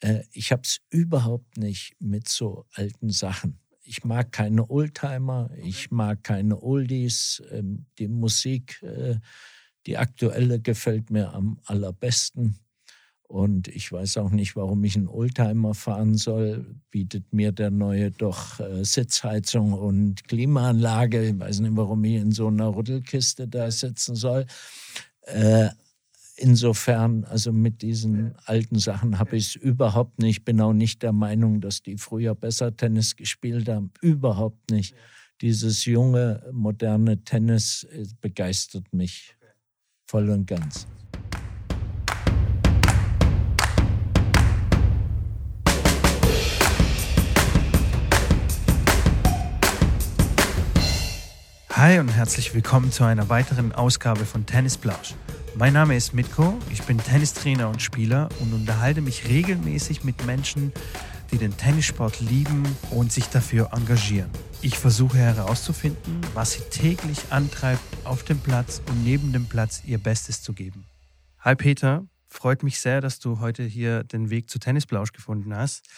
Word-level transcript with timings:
Äh, 0.00 0.22
ich 0.32 0.52
habe 0.52 0.62
es 0.64 0.80
überhaupt 0.90 1.56
nicht 1.56 1.96
mit 2.00 2.28
so 2.28 2.66
alten 2.74 3.10
Sachen. 3.10 3.58
Ich 3.82 4.04
mag 4.04 4.32
keine 4.32 4.68
Oldtimer, 4.70 5.50
ich 5.62 5.90
mag 5.90 6.22
keine 6.24 6.62
Oldies. 6.62 7.42
Ähm, 7.50 7.86
die 7.98 8.08
Musik, 8.08 8.82
äh, 8.82 9.16
die 9.86 9.98
aktuelle, 9.98 10.60
gefällt 10.60 11.10
mir 11.10 11.32
am 11.32 11.60
allerbesten. 11.64 12.58
Und 13.22 13.68
ich 13.68 13.92
weiß 13.92 14.16
auch 14.16 14.30
nicht, 14.30 14.56
warum 14.56 14.82
ich 14.82 14.96
einen 14.96 15.06
Oldtimer 15.06 15.74
fahren 15.74 16.16
soll. 16.16 16.74
Bietet 16.90 17.32
mir 17.32 17.52
der 17.52 17.70
neue 17.70 18.10
doch 18.10 18.58
äh, 18.58 18.84
Sitzheizung 18.84 19.72
und 19.72 20.26
Klimaanlage. 20.26 21.28
Ich 21.28 21.38
weiß 21.38 21.60
nicht, 21.60 21.76
warum 21.76 22.02
ich 22.04 22.14
in 22.14 22.32
so 22.32 22.48
einer 22.48 22.74
Rüttelkiste 22.74 23.46
da 23.46 23.70
sitzen 23.70 24.16
soll. 24.16 24.46
Insofern, 26.42 27.24
also 27.24 27.52
mit 27.52 27.82
diesen 27.82 28.34
alten 28.46 28.78
Sachen 28.78 29.18
habe 29.18 29.36
ich 29.36 29.48
es 29.48 29.56
überhaupt 29.56 30.18
nicht. 30.20 30.42
Bin 30.42 30.58
auch 30.62 30.72
nicht 30.72 31.02
der 31.02 31.12
Meinung, 31.12 31.60
dass 31.60 31.82
die 31.82 31.98
früher 31.98 32.34
besser 32.34 32.74
Tennis 32.74 33.14
gespielt 33.14 33.68
haben. 33.68 33.90
Überhaupt 34.00 34.70
nicht. 34.70 34.94
Dieses 35.42 35.84
junge, 35.84 36.42
moderne 36.50 37.22
Tennis 37.24 37.86
äh, 37.92 38.06
begeistert 38.22 38.90
mich 38.94 39.36
voll 40.06 40.30
und 40.30 40.46
ganz. 40.46 40.86
Hi 51.68 51.98
und 51.98 52.08
herzlich 52.08 52.54
willkommen 52.54 52.90
zu 52.90 53.04
einer 53.04 53.28
weiteren 53.28 53.72
Ausgabe 53.72 54.24
von 54.24 54.46
Tennis 54.46 54.78
Plausch. 54.78 55.14
Mein 55.56 55.72
Name 55.72 55.96
ist 55.96 56.14
Mitko, 56.14 56.56
ich 56.70 56.82
bin 56.84 56.96
Tennistrainer 56.98 57.68
und 57.68 57.82
Spieler 57.82 58.28
und 58.38 58.52
unterhalte 58.54 59.00
mich 59.00 59.28
regelmäßig 59.28 60.04
mit 60.04 60.24
Menschen, 60.24 60.72
die 61.32 61.38
den 61.38 61.56
Tennissport 61.56 62.20
lieben 62.20 62.62
und 62.90 63.12
sich 63.12 63.26
dafür 63.26 63.70
engagieren. 63.72 64.30
Ich 64.62 64.78
versuche 64.78 65.18
herauszufinden, 65.18 66.20
was 66.34 66.52
sie 66.52 66.62
täglich 66.70 67.18
antreibt, 67.30 67.82
auf 68.04 68.22
dem 68.22 68.38
Platz 68.38 68.80
und 68.88 69.04
neben 69.04 69.32
dem 69.32 69.46
Platz 69.46 69.82
ihr 69.84 69.98
Bestes 69.98 70.40
zu 70.40 70.52
geben. 70.52 70.86
Hi 71.40 71.56
Peter, 71.56 72.06
freut 72.28 72.62
mich 72.62 72.80
sehr, 72.80 73.00
dass 73.00 73.18
du 73.18 73.40
heute 73.40 73.64
hier 73.64 74.04
den 74.04 74.30
Weg 74.30 74.48
zu 74.48 74.58
Tennisplausch 74.58 75.12
gefunden 75.12 75.54
hast. 75.54 75.88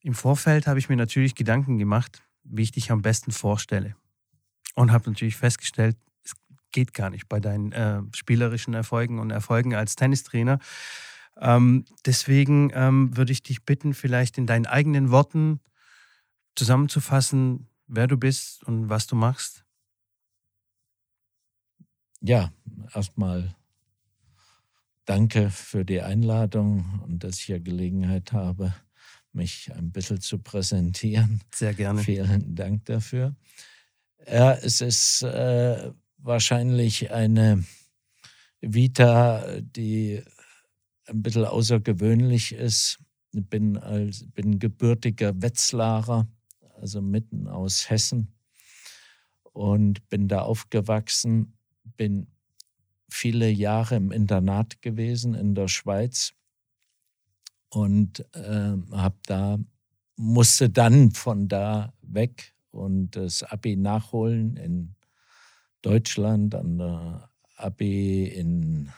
Im 0.00 0.14
Vorfeld 0.14 0.66
habe 0.66 0.78
ich 0.78 0.88
mir 0.88 0.96
natürlich 0.96 1.34
Gedanken 1.34 1.78
gemacht, 1.78 2.22
wie 2.42 2.62
ich 2.62 2.72
dich 2.72 2.90
am 2.90 3.02
besten 3.02 3.32
vorstelle 3.32 3.94
und 4.74 4.92
habe 4.92 5.10
natürlich 5.10 5.36
festgestellt, 5.36 5.96
es 5.96 6.05
geht 6.72 6.94
gar 6.94 7.10
nicht 7.10 7.28
bei 7.28 7.40
deinen 7.40 7.72
äh, 7.72 8.02
spielerischen 8.14 8.74
Erfolgen 8.74 9.18
und 9.18 9.30
Erfolgen 9.30 9.74
als 9.74 9.96
Tennistrainer. 9.96 10.58
Ähm, 11.38 11.84
deswegen 12.04 12.70
ähm, 12.74 13.16
würde 13.16 13.32
ich 13.32 13.42
dich 13.42 13.64
bitten, 13.64 13.94
vielleicht 13.94 14.38
in 14.38 14.46
deinen 14.46 14.66
eigenen 14.66 15.10
Worten 15.10 15.60
zusammenzufassen, 16.54 17.68
wer 17.86 18.06
du 18.06 18.16
bist 18.16 18.64
und 18.64 18.88
was 18.88 19.06
du 19.06 19.16
machst. 19.16 19.64
Ja, 22.20 22.52
erstmal 22.94 23.54
danke 25.04 25.50
für 25.50 25.84
die 25.84 26.00
Einladung 26.00 27.00
und 27.04 27.22
dass 27.22 27.38
ich 27.38 27.44
hier 27.44 27.60
Gelegenheit 27.60 28.32
habe, 28.32 28.74
mich 29.32 29.70
ein 29.74 29.92
bisschen 29.92 30.20
zu 30.20 30.38
präsentieren. 30.38 31.42
Sehr 31.54 31.74
gerne. 31.74 32.02
Vielen 32.02 32.54
Dank 32.54 32.86
dafür. 32.86 33.36
Ja, 34.26 34.54
es 34.54 34.80
ist 34.80 35.22
äh, 35.22 35.92
wahrscheinlich 36.18 37.10
eine 37.10 37.64
Vita, 38.60 39.60
die 39.60 40.22
ein 41.06 41.22
bisschen 41.22 41.44
außergewöhnlich 41.44 42.52
ist. 42.52 42.98
Ich 43.32 43.46
bin, 43.46 43.76
als, 43.76 44.26
bin 44.32 44.58
gebürtiger 44.58 45.40
Wetzlarer, 45.40 46.26
also 46.80 47.00
mitten 47.00 47.46
aus 47.46 47.90
Hessen 47.90 48.34
und 49.52 50.08
bin 50.08 50.28
da 50.28 50.42
aufgewachsen, 50.42 51.56
bin 51.96 52.26
viele 53.08 53.48
Jahre 53.48 53.96
im 53.96 54.10
Internat 54.10 54.82
gewesen 54.82 55.34
in 55.34 55.54
der 55.54 55.68
Schweiz 55.68 56.32
und 57.68 58.20
äh, 58.34 58.76
habe 58.92 59.16
da 59.26 59.58
musste 60.16 60.70
dann 60.70 61.10
von 61.10 61.48
da 61.48 61.92
weg 62.02 62.54
und 62.70 63.16
das 63.16 63.42
Abi 63.42 63.76
nachholen 63.76 64.56
in 64.56 64.95
Deutschland, 65.82 66.54
an 66.54 66.78
der 66.78 67.30
Abi 67.56 68.26
in, 68.26 68.92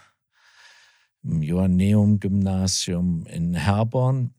im 1.22 1.43
Joanneum-Gymnasium 1.43 3.27
in 3.27 3.55
Herborn. 3.55 4.34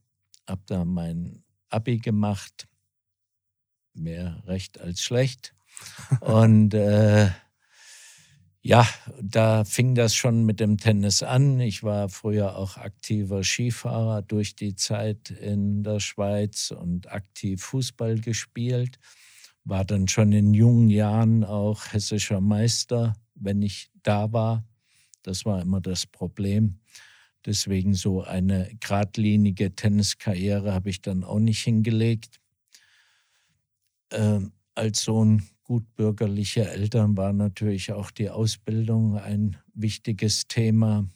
Habe 0.47 0.61
da 0.65 0.85
mein 0.85 1.43
Abi 1.69 1.99
gemacht, 1.99 2.67
mehr 3.93 4.43
recht 4.45 4.79
als 4.79 5.01
schlecht. 5.01 5.55
Und 6.21 6.73
äh, 6.73 7.29
ja, 8.61 8.87
da 9.21 9.63
fing 9.63 9.95
das 9.95 10.15
schon 10.15 10.45
mit 10.45 10.59
dem 10.59 10.77
Tennis 10.77 11.23
an. 11.23 11.59
Ich 11.59 11.83
war 11.83 12.09
früher 12.09 12.57
auch 12.57 12.77
aktiver 12.77 13.43
Skifahrer 13.43 14.21
durch 14.21 14.55
die 14.55 14.75
Zeit 14.75 15.29
in 15.29 15.83
der 15.83 16.01
Schweiz 16.01 16.71
und 16.71 17.09
aktiv 17.09 17.63
Fußball 17.63 18.19
gespielt 18.19 18.99
war 19.69 19.85
dann 19.85 20.07
schon 20.07 20.31
in 20.31 20.53
jungen 20.53 20.89
Jahren 20.89 21.43
auch 21.43 21.93
hessischer 21.93 22.41
Meister, 22.41 23.15
wenn 23.35 23.61
ich 23.61 23.91
da 24.01 24.33
war. 24.33 24.65
Das 25.21 25.45
war 25.45 25.61
immer 25.61 25.79
das 25.79 26.07
Problem. 26.07 26.79
Deswegen 27.45 27.93
so 27.93 28.23
eine 28.23 28.69
geradlinige 28.79 29.73
Tenniskarriere 29.75 30.73
habe 30.73 30.89
ich 30.89 31.01
dann 31.01 31.23
auch 31.23 31.39
nicht 31.39 31.63
hingelegt. 31.63 32.41
Ähm, 34.11 34.51
als 34.75 35.03
Sohn 35.03 35.43
gutbürgerlicher 35.63 36.71
Eltern 36.71 37.15
war 37.15 37.31
natürlich 37.31 37.91
auch 37.91 38.11
die 38.11 38.29
Ausbildung 38.29 39.17
ein 39.17 39.55
wichtiges 39.73 40.47
Thema. 40.47 41.07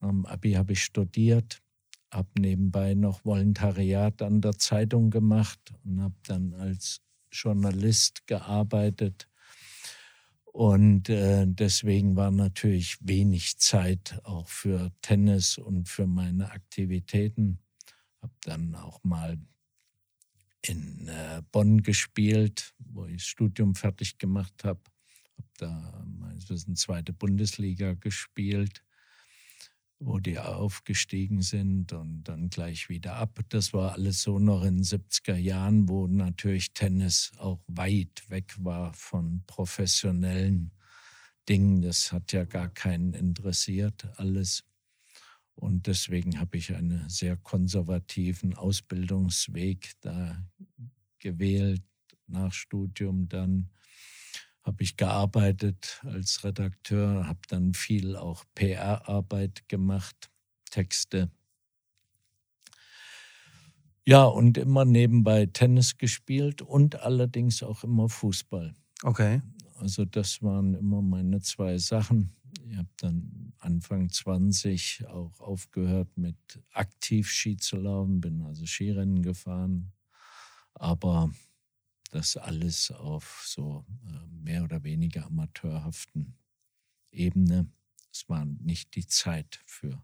Am 0.00 0.26
Abi 0.26 0.52
habe 0.52 0.72
ich 0.72 0.82
studiert, 0.82 1.62
habe 2.10 2.28
nebenbei 2.38 2.94
noch 2.94 3.24
Volontariat 3.24 4.20
an 4.20 4.40
der 4.40 4.58
Zeitung 4.58 5.10
gemacht 5.10 5.72
und 5.84 6.02
habe 6.02 6.16
dann 6.24 6.52
als 6.54 7.05
Journalist 7.30 8.26
gearbeitet. 8.26 9.28
Und 10.44 11.10
äh, 11.10 11.44
deswegen 11.46 12.16
war 12.16 12.30
natürlich 12.30 12.96
wenig 13.00 13.58
Zeit 13.58 14.18
auch 14.24 14.48
für 14.48 14.90
Tennis 15.02 15.58
und 15.58 15.88
für 15.88 16.06
meine 16.06 16.50
Aktivitäten. 16.50 17.58
Habe 18.22 18.32
dann 18.42 18.74
auch 18.74 19.04
mal 19.04 19.38
in 20.62 21.08
äh, 21.08 21.42
Bonn 21.52 21.82
gespielt, 21.82 22.74
wo 22.78 23.04
ich 23.06 23.18
das 23.18 23.26
Studium 23.26 23.74
fertig 23.74 24.18
gemacht 24.18 24.64
habe. 24.64 24.80
Habe 25.36 25.48
da 25.58 26.04
meines 26.06 26.48
Wissens 26.48 26.80
zweite 26.80 27.12
Bundesliga 27.12 27.92
gespielt 27.92 28.85
wo 29.98 30.18
die 30.18 30.38
aufgestiegen 30.38 31.42
sind 31.42 31.92
und 31.92 32.24
dann 32.24 32.50
gleich 32.50 32.88
wieder 32.88 33.16
ab. 33.16 33.40
Das 33.48 33.72
war 33.72 33.92
alles 33.92 34.22
so 34.22 34.38
noch 34.38 34.62
in 34.62 34.76
den 34.76 34.84
70er 34.84 35.36
Jahren, 35.36 35.88
wo 35.88 36.06
natürlich 36.06 36.72
Tennis 36.74 37.32
auch 37.38 37.60
weit 37.66 38.24
weg 38.28 38.54
war 38.58 38.92
von 38.92 39.42
professionellen 39.46 40.72
Dingen. 41.48 41.80
Das 41.80 42.12
hat 42.12 42.32
ja 42.32 42.44
gar 42.44 42.68
keinen 42.68 43.14
interessiert, 43.14 44.06
alles. 44.18 44.64
Und 45.54 45.86
deswegen 45.86 46.38
habe 46.38 46.58
ich 46.58 46.74
einen 46.74 47.08
sehr 47.08 47.38
konservativen 47.38 48.54
Ausbildungsweg 48.54 49.92
da 50.02 50.44
gewählt, 51.18 51.82
nach 52.26 52.52
Studium 52.52 53.28
dann 53.28 53.70
habe 54.66 54.82
ich 54.82 54.96
gearbeitet 54.96 56.00
als 56.04 56.42
Redakteur, 56.42 57.28
habe 57.28 57.38
dann 57.48 57.72
viel 57.72 58.16
auch 58.16 58.44
PR-Arbeit 58.54 59.68
gemacht, 59.68 60.28
Texte. 60.70 61.30
Ja, 64.04 64.24
und 64.24 64.58
immer 64.58 64.84
nebenbei 64.84 65.46
Tennis 65.46 65.98
gespielt 65.98 66.62
und 66.62 66.96
allerdings 67.00 67.62
auch 67.62 67.84
immer 67.84 68.08
Fußball. 68.08 68.74
Okay. 69.02 69.40
Also 69.78 70.04
das 70.04 70.42
waren 70.42 70.74
immer 70.74 71.00
meine 71.02 71.40
zwei 71.40 71.78
Sachen. 71.78 72.32
Ich 72.68 72.76
habe 72.76 72.88
dann 72.98 73.52
Anfang 73.58 74.10
20 74.10 75.06
auch 75.08 75.40
aufgehört 75.40 76.16
mit 76.16 76.36
aktiv 76.72 77.30
Ski 77.30 77.56
zu 77.56 77.76
laufen, 77.76 78.20
bin 78.20 78.42
also 78.42 78.66
Skirennen 78.66 79.22
gefahren. 79.22 79.92
Aber 80.74 81.30
das 82.16 82.36
alles 82.36 82.90
auf 82.90 83.42
so 83.46 83.84
äh, 84.08 84.26
mehr 84.42 84.64
oder 84.64 84.82
weniger 84.82 85.26
amateurhaften 85.26 86.34
Ebene. 87.10 87.70
Es 88.10 88.28
war 88.28 88.46
nicht 88.46 88.94
die 88.96 89.06
Zeit 89.06 89.60
für 89.66 90.02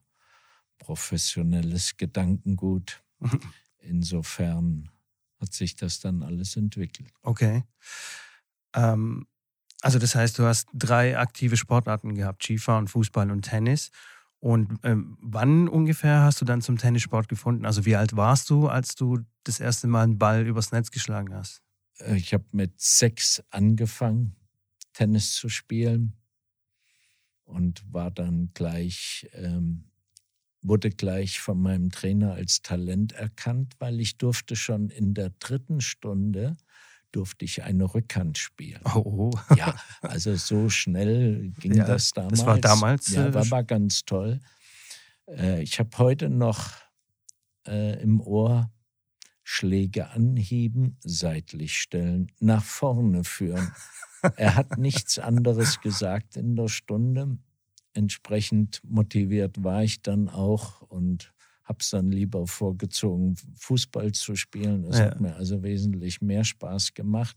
professionelles 0.78 1.96
Gedankengut. 1.96 3.02
Insofern 3.78 4.90
hat 5.40 5.54
sich 5.54 5.74
das 5.74 6.00
dann 6.00 6.22
alles 6.22 6.56
entwickelt. 6.56 7.10
Okay. 7.22 7.64
Ähm, 8.74 9.26
also 9.80 9.98
das 9.98 10.14
heißt, 10.14 10.38
du 10.38 10.44
hast 10.44 10.68
drei 10.74 11.18
aktive 11.18 11.56
Sportarten 11.56 12.14
gehabt, 12.14 12.42
Skifahren, 12.42 12.88
Fußball 12.88 13.30
und 13.30 13.42
Tennis. 13.42 13.90
Und 14.38 14.80
ähm, 14.82 15.16
wann 15.20 15.68
ungefähr 15.68 16.20
hast 16.20 16.40
du 16.40 16.44
dann 16.44 16.60
zum 16.60 16.76
Tennissport 16.76 17.28
gefunden? 17.28 17.64
Also 17.64 17.86
wie 17.86 17.96
alt 17.96 18.16
warst 18.16 18.50
du, 18.50 18.68
als 18.68 18.96
du 18.96 19.20
das 19.44 19.60
erste 19.60 19.86
Mal 19.86 20.02
einen 20.02 20.18
Ball 20.18 20.46
übers 20.46 20.72
Netz 20.72 20.90
geschlagen 20.90 21.34
hast? 21.34 21.62
Äh, 21.98 22.16
ich 22.16 22.34
habe 22.34 22.44
mit 22.52 22.80
sechs 22.80 23.42
angefangen, 23.50 24.36
Tennis 24.92 25.34
zu 25.34 25.48
spielen 25.48 26.14
und 27.44 27.82
war 27.92 28.10
dann 28.10 28.50
gleich, 28.54 29.28
ähm, 29.32 29.90
wurde 30.60 30.90
gleich 30.90 31.40
von 31.40 31.60
meinem 31.60 31.90
Trainer 31.90 32.34
als 32.34 32.62
Talent 32.62 33.12
erkannt, 33.12 33.74
weil 33.78 34.00
ich 34.00 34.18
durfte 34.18 34.56
schon 34.56 34.90
in 34.90 35.14
der 35.14 35.30
dritten 35.30 35.80
Stunde 35.80 36.56
durfte 37.12 37.44
ich 37.44 37.62
eine 37.62 37.84
Rückhand 37.94 38.38
spielen. 38.38 38.80
Oh, 38.84 39.30
oh. 39.34 39.40
Ja, 39.56 39.74
also 40.00 40.34
so 40.34 40.68
schnell 40.70 41.50
ging 41.60 41.74
Ja, 41.74 41.84
das 41.84 42.12
damals. 42.12 42.38
das 42.38 42.46
war 42.46 42.58
damals, 42.58 43.08
Ja, 43.08 43.26
äh, 43.26 43.34
war, 43.34 43.50
war 43.50 43.64
ganz 43.64 44.04
toll. 44.04 44.40
Äh, 45.28 45.62
ich 45.62 45.78
habe 45.78 45.90
heute 45.98 46.30
noch 46.30 46.70
äh, 47.66 48.02
im 48.02 48.20
Ohr 48.20 48.70
Schläge 49.44 50.10
anheben, 50.10 50.96
seitlich 51.00 51.78
stellen, 51.78 52.30
nach 52.40 52.62
vorne 52.64 53.24
führen. 53.24 53.72
er 54.36 54.56
hat 54.56 54.76
nichts 54.78 55.18
anderes 55.18 55.80
gesagt 55.80 56.36
in 56.36 56.56
der 56.56 56.68
Stunde. 56.68 57.38
Entsprechend 57.94 58.80
motiviert 58.84 59.62
war 59.64 59.82
ich 59.82 60.02
dann 60.02 60.28
auch 60.28 60.80
und 60.82 61.32
habe 61.64 61.78
es 61.80 61.90
dann 61.90 62.10
lieber 62.10 62.46
vorgezogen, 62.46 63.36
Fußball 63.56 64.12
zu 64.12 64.34
spielen. 64.36 64.84
Es 64.84 64.98
Ja. 64.98 65.06
hat 65.06 65.20
mir 65.20 65.34
also 65.36 65.62
wesentlich 65.62 66.20
mehr 66.20 66.44
Spaß 66.44 66.94
gemacht. 66.94 67.36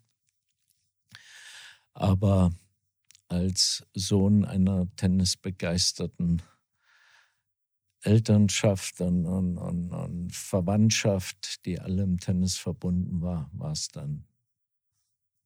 Aber 1.94 2.52
als 3.28 3.86
Sohn 3.94 4.46
einer 4.46 4.88
tennisbegeisterten 4.96 6.42
Elternschaft 8.06 9.02
und, 9.02 9.26
und, 9.26 9.58
und, 9.58 9.92
und 9.92 10.36
Verwandtschaft, 10.36 11.66
die 11.66 11.80
alle 11.80 12.04
im 12.04 12.20
Tennis 12.20 12.58
verbunden 12.58 13.22
war, 13.22 13.50
war 13.54 13.72
es 13.72 13.88
dann 13.90 14.26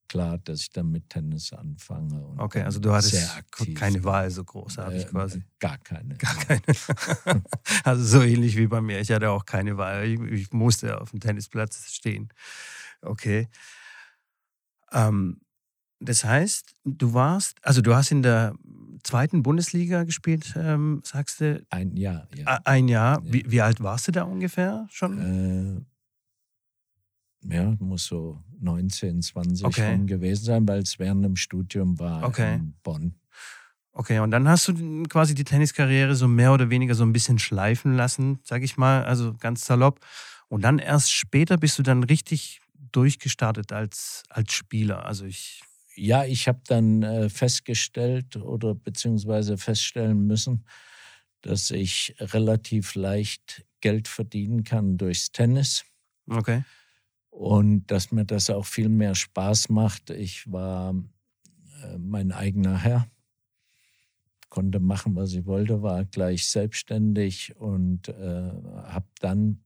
klar, 0.10 0.40
dass 0.40 0.62
ich 0.62 0.70
dann 0.72 0.92
mit 0.92 1.10
Tennis 1.10 1.54
anfange. 1.54 2.34
Okay, 2.38 2.64
also 2.64 2.80
du 2.80 2.92
hattest 2.92 3.32
keine 3.76 4.04
Wahl 4.04 4.30
so 4.30 4.44
großartig 4.44 5.04
Äh, 5.04 5.08
quasi. 5.08 5.44
Gar 5.60 5.78
keine. 5.78 6.16
Gar 6.16 6.36
keine. 6.36 6.62
also 7.84 8.04
so 8.04 8.24
ähnlich 8.24 8.58
wie 8.58 8.68
bei 8.68 8.82
mir. 8.82 9.00
Ich 9.00 9.12
hatte 9.12 9.30
auch 9.30 9.46
keine 9.46 9.78
Wahl. 9.78 10.06
Ich, 10.06 10.20
ich 10.20 10.52
musste 10.52 11.00
auf 11.00 11.12
dem 11.12 11.20
Tennisplatz 11.20 11.94
stehen. 11.94 12.30
Okay. 13.02 13.48
Ähm, 14.92 15.42
das 16.00 16.24
heißt, 16.24 16.74
du 16.86 17.14
warst, 17.14 17.58
also 17.62 17.82
du 17.82 17.94
hast 17.94 18.12
in 18.12 18.24
der 18.24 18.56
zweiten 19.04 19.44
Bundesliga 19.44 20.04
gespielt, 20.04 20.54
ähm, 20.58 21.02
sagst 21.04 21.42
du, 21.42 21.64
Ein 21.70 21.96
Jahr, 21.96 22.28
ja. 22.36 22.60
ein 22.66 22.88
Jahr. 22.88 23.24
Ja. 23.26 23.34
Wie, 23.34 23.44
wie 23.48 23.62
alt 23.62 23.82
warst 23.82 24.08
du 24.08 24.12
da 24.12 24.24
ungefähr 24.24 24.88
schon? 24.92 25.86
Äh, 27.44 27.56
ja, 27.56 27.76
muss 27.80 28.06
so 28.06 28.42
19, 28.60 29.22
20 29.22 29.66
Okay. 29.66 30.06
gewesen 30.06 30.44
sein, 30.44 30.68
weil 30.68 30.82
es 30.82 31.00
während 31.00 31.24
dem 31.24 31.36
Studium 31.36 31.98
war 32.00 32.24
Okay. 32.24 32.56
in 32.56 32.74
Bonn. 32.84 33.16
Okay, 33.92 34.20
und 34.20 34.32
dann 34.32 34.48
hast 34.48 34.68
du 34.68 35.04
quasi 35.04 35.34
die 35.34 35.44
Tenniskarriere 35.44 36.16
so 36.16 36.28
mehr 36.28 36.54
oder 36.54 36.70
weniger 36.70 36.96
so 36.96 37.04
ein 37.04 37.12
bisschen 37.14 37.40
schleifen 37.40 37.96
lassen, 37.96 38.40
sag 38.44 38.62
ich 38.64 38.78
mal, 38.78 39.04
also 39.04 39.34
ganz 39.34 39.66
salopp. 39.66 40.00
Und 40.48 40.62
dann 40.64 40.80
erst 40.80 41.12
später 41.12 41.58
bist 41.58 41.78
du 41.80 41.84
dann 41.84 42.04
richtig 42.04 42.62
durchgestartet 42.92 43.72
als, 43.72 44.24
als 44.30 44.54
Spieler. 44.54 45.06
Also 45.06 45.26
ich, 45.26 45.62
Ja, 46.00 46.24
ich 46.24 46.48
habe 46.48 46.62
dann 46.66 47.04
äh, 47.04 47.30
festgestellt 47.30 48.38
oder 48.38 48.74
beziehungsweise 48.74 49.58
feststellen 49.58 50.26
müssen, 50.28 50.64
dass 51.42 51.72
ich 51.72 52.16
relativ 52.20 52.96
leicht 52.96 53.66
Geld 53.82 54.08
verdienen 54.08 54.64
kann 54.64 54.98
durchs 54.98 55.34
Tennis 55.34 55.84
okay. 56.30 56.64
und 57.30 57.88
dass 57.88 58.14
mir 58.14 58.24
das 58.24 58.50
auch 58.50 58.66
viel 58.66 58.88
mehr 58.88 59.14
Spaß 59.14 59.68
macht. 59.68 60.10
Ich 60.10 60.50
war 60.50 60.96
äh, 61.84 61.98
mein 61.98 62.32
eigener 62.32 62.78
Herr, 62.78 63.06
konnte 64.48 64.80
machen, 64.80 65.18
was 65.18 65.34
ich 65.34 65.46
wollte, 65.46 65.82
war 65.82 66.06
gleich 66.06 66.48
selbstständig 66.48 67.58
und 67.58 68.08
äh, 68.08 68.52
habe 68.86 69.08
dann 69.20 69.66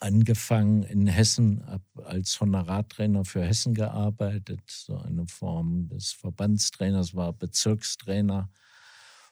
angefangen 0.00 0.82
in 0.82 1.06
Hessen, 1.06 1.64
habe 1.66 2.06
als 2.06 2.40
Honorartrainer 2.40 3.24
für 3.24 3.44
Hessen 3.44 3.74
gearbeitet, 3.74 4.60
so 4.66 4.96
eine 4.96 5.26
Form 5.26 5.88
des 5.88 6.12
Verbandstrainers, 6.12 7.14
war 7.14 7.32
Bezirkstrainer. 7.32 8.50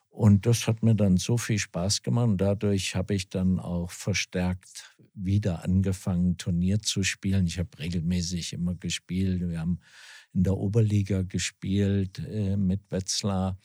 Und 0.08 0.46
das 0.46 0.66
hat 0.66 0.82
mir 0.82 0.94
dann 0.94 1.18
so 1.18 1.36
viel 1.36 1.58
Spaß 1.58 2.02
gemacht 2.02 2.28
und 2.28 2.40
dadurch 2.40 2.96
habe 2.96 3.14
ich 3.14 3.28
dann 3.28 3.60
auch 3.60 3.90
verstärkt 3.90 4.96
wieder 5.14 5.64
angefangen, 5.64 6.36
Turnier 6.38 6.80
zu 6.80 7.02
spielen. 7.02 7.46
Ich 7.46 7.58
habe 7.58 7.78
regelmäßig 7.78 8.52
immer 8.52 8.74
gespielt. 8.74 9.40
Wir 9.46 9.60
haben 9.60 9.80
in 10.36 10.44
der 10.44 10.56
Oberliga 10.56 11.22
gespielt 11.22 12.18
äh, 12.20 12.56
mit 12.56 12.82
Wetzlar. 12.90 13.58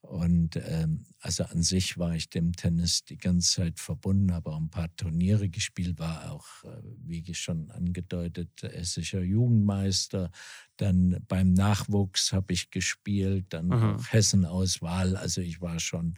Und 0.00 0.56
ähm, 0.56 1.06
also 1.20 1.44
an 1.44 1.62
sich 1.62 1.96
war 1.98 2.14
ich 2.14 2.28
dem 2.28 2.52
Tennis 2.52 3.04
die 3.04 3.16
ganze 3.16 3.54
Zeit 3.54 3.80
verbunden, 3.80 4.34
habe 4.34 4.50
auch 4.50 4.60
ein 4.60 4.68
paar 4.70 4.94
Turniere 4.96 5.48
gespielt, 5.48 5.98
war 5.98 6.30
auch, 6.32 6.46
äh, 6.64 6.82
wie 7.06 7.34
schon 7.34 7.70
angedeutet, 7.70 8.50
hessischer 8.62 9.22
Jugendmeister. 9.22 10.30
Dann 10.76 11.16
beim 11.28 11.52
Nachwuchs 11.54 12.32
habe 12.32 12.52
ich 12.52 12.70
gespielt, 12.70 13.46
dann 13.50 13.68
Mhm. 13.68 13.74
auch 13.74 14.12
Hessenauswahl. 14.12 15.16
Also 15.16 15.40
ich 15.40 15.60
war 15.62 15.80
schon 15.80 16.16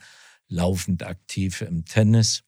laufend 0.49 1.05
aktiv 1.05 1.61
im 1.63 1.85
Tennis. 1.85 2.43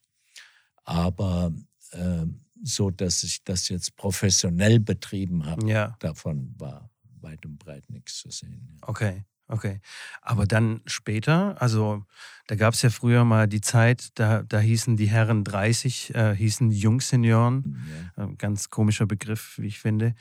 Aber 0.84 1.52
äh, 1.93 2.26
so, 2.62 2.90
dass 2.90 3.22
ich 3.22 3.44
das 3.44 3.69
jetzt 3.69 3.96
professionell 3.96 4.81
betrieben 4.81 5.46
habe, 5.46 5.70
Ja, 5.70 5.96
davon 6.00 6.55
war 6.58 6.90
weit 7.23 7.44
und 7.47 7.59
breit 7.59 7.88
nichts 7.91 8.19
zu 8.19 8.31
sehen. 8.31 8.69
Ja. 8.81 8.88
okay. 8.88 9.25
Okay. 9.50 9.81
Aber 10.20 10.47
dann 10.47 10.82
später, 10.85 11.61
also 11.61 12.05
da 12.49 12.55
gab 12.55 12.75
es 12.75 12.82
ja 12.82 12.91
früher 12.91 13.25
mal 13.25 13.49
die 13.49 13.62
Zeit, 13.62 14.11
da, 14.17 14.43
da 14.43 14.61
hießen 14.61 14.99
die 14.99 15.09
Herren 15.09 15.43
30, 15.43 16.15
äh, 16.15 16.35
hießen 16.37 16.70
Jungsenioren. 16.70 17.79
Ja. 18.17 18.25
Äh, 18.25 18.35
Ganz 18.37 18.69
komischer 18.69 19.06
Begriff, 19.06 19.56
wie 19.56 19.69
ich 19.69 19.79
finde. 19.79 20.15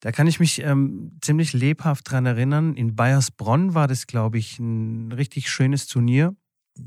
Da 0.00 0.12
kann 0.12 0.26
ich 0.26 0.40
mich 0.40 0.60
ähm, 0.62 1.16
ziemlich 1.22 1.52
lebhaft 1.52 2.10
dran 2.10 2.26
erinnern. 2.26 2.74
In 2.74 2.96
Bayersbronn 2.96 3.74
war 3.74 3.86
das, 3.86 4.06
glaube 4.06 4.38
ich, 4.38 4.58
ein 4.58 5.12
richtig 5.12 5.48
schönes 5.48 5.86
Turnier. 5.86 6.34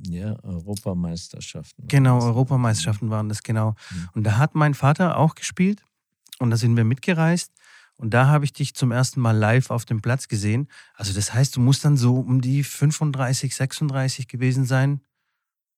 Ja, 0.08 0.36
Europameisterschaften. 0.44 1.88
Genau, 1.88 2.22
Europameisterschaften 2.22 3.10
waren 3.10 3.30
das, 3.30 3.42
genau. 3.42 3.72
Mhm. 3.90 4.10
Und 4.14 4.24
da 4.24 4.38
hat 4.38 4.54
mein 4.54 4.74
Vater 4.74 5.18
auch 5.18 5.34
gespielt 5.34 5.84
und 6.40 6.52
da 6.52 6.58
sind 6.58 6.78
wir 6.78 6.84
mitgereist. 6.84 7.52
Und 8.00 8.12
da 8.14 8.28
habe 8.28 8.46
ich 8.46 8.54
dich 8.54 8.74
zum 8.76 8.92
ersten 8.92 9.20
Mal 9.20 9.36
live 9.38 9.70
auf 9.72 9.84
dem 9.84 10.02
Platz 10.02 10.30
gesehen. 10.30 10.70
Also 10.96 11.14
das 11.14 11.34
heißt, 11.34 11.56
du 11.56 11.60
musst 11.60 11.84
dann 11.84 11.98
so 11.98 12.16
um 12.16 12.40
die 12.40 12.64
35, 12.64 13.54
36 13.54 14.30
gewesen 14.30 14.64
sein, 14.64 15.02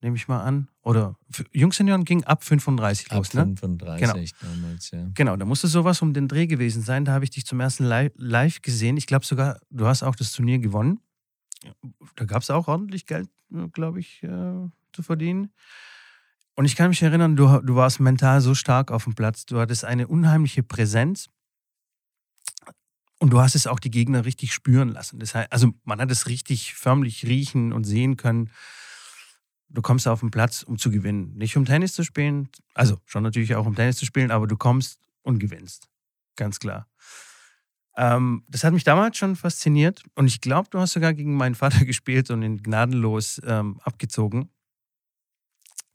nehme 0.02 0.16
ich 0.16 0.28
mal 0.28 0.44
an. 0.44 0.68
Oder 0.84 1.16
Jungsenioren 1.52 2.06
ging 2.06 2.24
ab 2.26 2.44
35 2.44 3.10
Ab 3.12 3.18
los, 3.18 3.34
ne? 3.34 3.56
35 3.56 4.34
damals, 4.40 4.92
ja. 4.92 5.10
Genau, 5.16 5.36
da 5.36 5.46
musste 5.46 5.68
sowas 5.68 6.02
um 6.04 6.14
den 6.14 6.28
Dreh 6.28 6.46
gewesen 6.46 6.84
sein. 6.84 7.06
Da 7.06 7.14
habe 7.14 7.24
ich 7.24 7.32
dich 7.32 7.46
zum 7.48 7.60
ersten 7.60 7.86
Li- 7.86 8.12
live 8.16 8.62
gesehen. 8.62 8.98
Ich 8.98 9.08
glaube 9.08 9.26
sogar, 9.26 9.60
du 9.72 9.88
hast 9.88 10.04
auch 10.04 10.16
das 10.16 10.32
Turnier 10.32 10.60
gewonnen. 10.60 11.00
Da 12.16 12.26
gab 12.26 12.44
es 12.44 12.52
auch 12.52 12.68
ordentlich 12.68 13.08
Geld, 13.08 13.30
glaube 13.74 14.00
ich, 14.00 14.22
äh, 14.22 14.70
zu 14.94 15.02
verdienen. 15.04 15.52
Und 16.56 16.66
ich 16.66 16.76
kann 16.76 16.90
mich 16.90 17.02
erinnern, 17.02 17.36
du, 17.36 17.48
du 17.62 17.76
warst 17.76 18.00
mental 18.00 18.42
so 18.42 18.54
stark 18.54 18.92
auf 18.92 19.06
dem 19.06 19.16
Platz. 19.16 19.46
Du 19.48 19.60
hattest 19.60 19.86
eine 19.86 20.08
unheimliche 20.08 20.62
Präsenz. 20.64 21.30
Und 23.22 23.30
du 23.30 23.40
hast 23.40 23.54
es 23.54 23.68
auch 23.68 23.80
die 23.80 23.92
Gegner 23.92 24.26
richtig 24.26 24.52
spüren 24.52 24.90
lassen. 24.90 25.20
Das 25.20 25.36
heißt, 25.36 25.52
also 25.52 25.74
man 25.84 26.02
hat 26.02 26.10
es 26.10 26.26
richtig 26.26 26.74
förmlich 26.74 27.24
riechen 27.24 27.72
und 27.72 27.84
sehen 27.84 28.18
können. 28.18 28.50
Du 29.70 29.84
kommst 29.84 30.08
auf 30.08 30.22
den 30.22 30.32
Platz, 30.32 30.64
um 30.64 30.80
zu 30.80 30.90
gewinnen. 30.90 31.36
Nicht 31.36 31.56
um 31.56 31.64
Tennis 31.64 31.94
zu 31.94 32.04
spielen, 32.04 32.50
also 32.74 32.98
schon 33.06 33.22
natürlich 33.22 33.54
auch 33.54 33.68
um 33.68 33.76
Tennis 33.76 33.98
zu 33.98 34.08
spielen, 34.08 34.32
aber 34.32 34.48
du 34.48 34.58
kommst 34.58 35.00
und 35.22 35.38
gewinnst. 35.38 35.88
Ganz 36.36 36.60
klar. 36.60 36.88
Ähm, 37.96 38.44
das 38.48 38.64
hat 38.64 38.74
mich 38.74 38.86
damals 38.86 39.18
schon 39.18 39.36
fasziniert 39.36 40.02
und 40.16 40.26
ich 40.26 40.42
glaube, 40.42 40.70
du 40.72 40.80
hast 40.80 40.94
sogar 40.94 41.14
gegen 41.14 41.36
meinen 41.36 41.54
Vater 41.54 41.86
gespielt 41.86 42.32
und 42.32 42.42
ihn 42.42 42.64
gnadenlos 42.64 43.40
ähm, 43.46 43.80
abgezogen. 43.84 44.50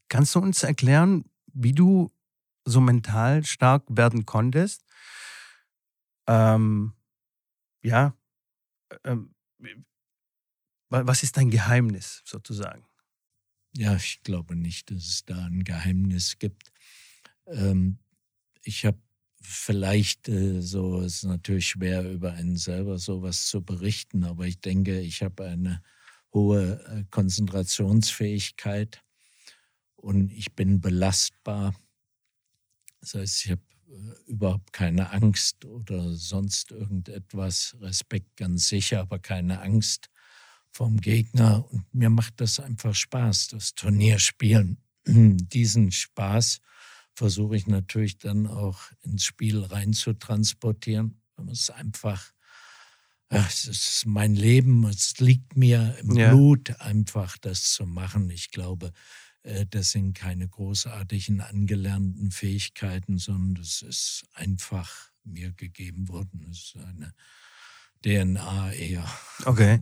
Kannst 0.09 0.33
du 0.37 0.39
uns 0.39 0.63
erklären, 0.63 1.25
wie 1.53 1.73
du 1.73 2.13
so 2.65 2.81
mental 2.81 3.45
stark 3.45 3.83
werden 3.89 4.27
konntest? 4.27 4.85
Ähm, 6.29 6.93
ja, 7.83 8.15
ähm, 9.05 9.35
wa- 10.91 11.07
was 11.07 11.23
ist 11.23 11.37
dein 11.37 11.51
Geheimnis 11.51 12.23
sozusagen? 12.25 12.85
Ja, 13.77 13.97
ich 13.97 14.23
glaube 14.23 14.57
nicht, 14.57 14.91
dass 14.91 15.07
es 15.07 15.25
da 15.25 15.47
ein 15.47 15.65
Geheimnis 15.65 16.39
gibt. 16.39 16.73
Ähm, 17.47 17.99
ich 18.63 18.87
habe 18.87 18.99
vielleicht 19.43 20.29
äh, 20.29 20.63
so, 20.63 21.01
es 21.03 21.17
ist 21.19 21.25
natürlich 21.25 21.69
schwer 21.69 22.11
über 22.11 22.33
einen 22.35 22.57
selber 22.57 22.99
sowas 22.99 23.47
zu 23.47 23.63
berichten, 23.65 24.25
aber 24.25 24.47
ich 24.47 24.61
denke, 24.61 25.01
ich 25.01 25.23
habe 25.23 25.47
eine 25.47 25.83
hohe 26.35 26.85
äh, 26.87 27.05
Konzentrationsfähigkeit. 27.11 29.03
und 29.97 30.33
ich 30.33 30.55
bin 30.55 30.81
belastbar. 30.81 31.75
Das 33.01 33.15
heißt, 33.15 33.45
ich 33.45 33.51
habe 33.53 33.63
überhaupt 34.27 34.73
keine 34.73 35.11
Angst 35.13 35.65
oder 35.65 36.13
sonst 36.15 36.71
irgendetwas. 36.71 37.77
Respekt 37.81 38.37
ganz 38.37 38.69
sicher, 38.69 39.01
aber 39.01 39.19
keine 39.19 39.61
Angst 39.61 40.11
vom 40.71 41.01
Gegner. 41.01 41.65
Und 41.71 41.93
mir 41.95 42.11
macht 42.11 42.41
das 42.41 42.61
einfach 42.61 42.95
Spaß, 42.95 43.49
das 43.49 43.75
Turnierspielen. 43.75 44.79
Diesen 45.07 45.93
Spaß 45.93 46.61
versuche 47.15 47.57
ich 47.57 47.67
natürlich 47.67 48.19
dann 48.19 48.47
auch 48.47 48.91
ins 49.03 49.25
Spiel 49.25 49.63
rein 49.65 49.93
zu 49.93 50.13
transportieren. 50.13 51.23
Es 51.51 51.61
ist 51.61 51.71
einfach, 51.71 52.33
es 53.29 53.65
ist 53.67 54.05
mein 54.07 54.35
Leben, 54.35 54.85
es 54.87 55.19
liegt 55.19 55.57
mir 55.57 55.97
im 56.01 56.17
ja. 56.17 56.31
Blut, 56.31 56.79
einfach 56.81 57.39
das 57.39 57.73
zu 57.73 57.87
machen. 57.87 58.31
Ich 58.31 58.51
glaube, 58.51 58.89
äh, 58.89 58.91
das 59.71 59.93
sind 59.93 60.15
keine 60.15 60.49
großartigen 60.49 61.41
angelernten 61.41 62.31
Fähigkeiten, 62.31 63.19
sondern 63.19 63.55
das 63.55 63.83
ist 63.83 64.25
einfach 64.35 65.11
mir 65.25 65.53
gegeben 65.53 66.09
worden. 66.09 66.45
Das 66.49 66.59
ist 66.59 66.77
eine 66.77 67.13
DNA 68.05 68.73
eher. 68.73 69.05
Okay. 69.45 69.81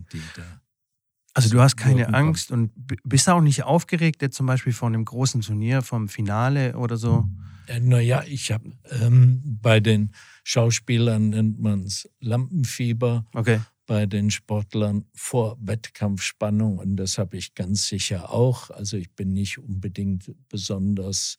also 1.33 1.49
du 1.49 1.61
hast 1.61 1.77
keine 1.77 2.13
Angst 2.13 2.51
und 2.51 2.71
bist 3.03 3.27
auch 3.29 3.41
nicht 3.41 3.63
aufgeregt, 3.63 4.21
jetzt 4.21 4.35
zum 4.35 4.45
Beispiel 4.45 4.73
vor 4.73 4.87
einem 4.87 5.05
großen 5.05 5.41
Turnier, 5.41 5.81
vom 5.81 6.09
Finale 6.09 6.77
oder 6.77 6.97
so? 6.97 7.27
Äh, 7.67 7.79
naja, 7.79 8.23
ich 8.27 8.51
habe 8.51 8.71
ähm, 8.91 9.41
bei 9.61 9.79
den 9.79 10.11
Schauspielern 10.43 11.29
nennt 11.29 11.59
man 11.59 11.81
es 11.81 12.09
Lampenfieber. 12.19 13.25
Okay 13.33 13.59
bei 13.85 14.05
den 14.05 14.31
Sportlern 14.31 15.05
vor 15.13 15.57
Wettkampfspannung 15.61 16.79
und 16.79 16.95
das 16.97 17.17
habe 17.17 17.37
ich 17.37 17.53
ganz 17.53 17.87
sicher 17.87 18.31
auch. 18.31 18.69
Also 18.69 18.97
ich 18.97 19.11
bin 19.11 19.33
nicht 19.33 19.57
unbedingt 19.59 20.33
besonders 20.49 21.37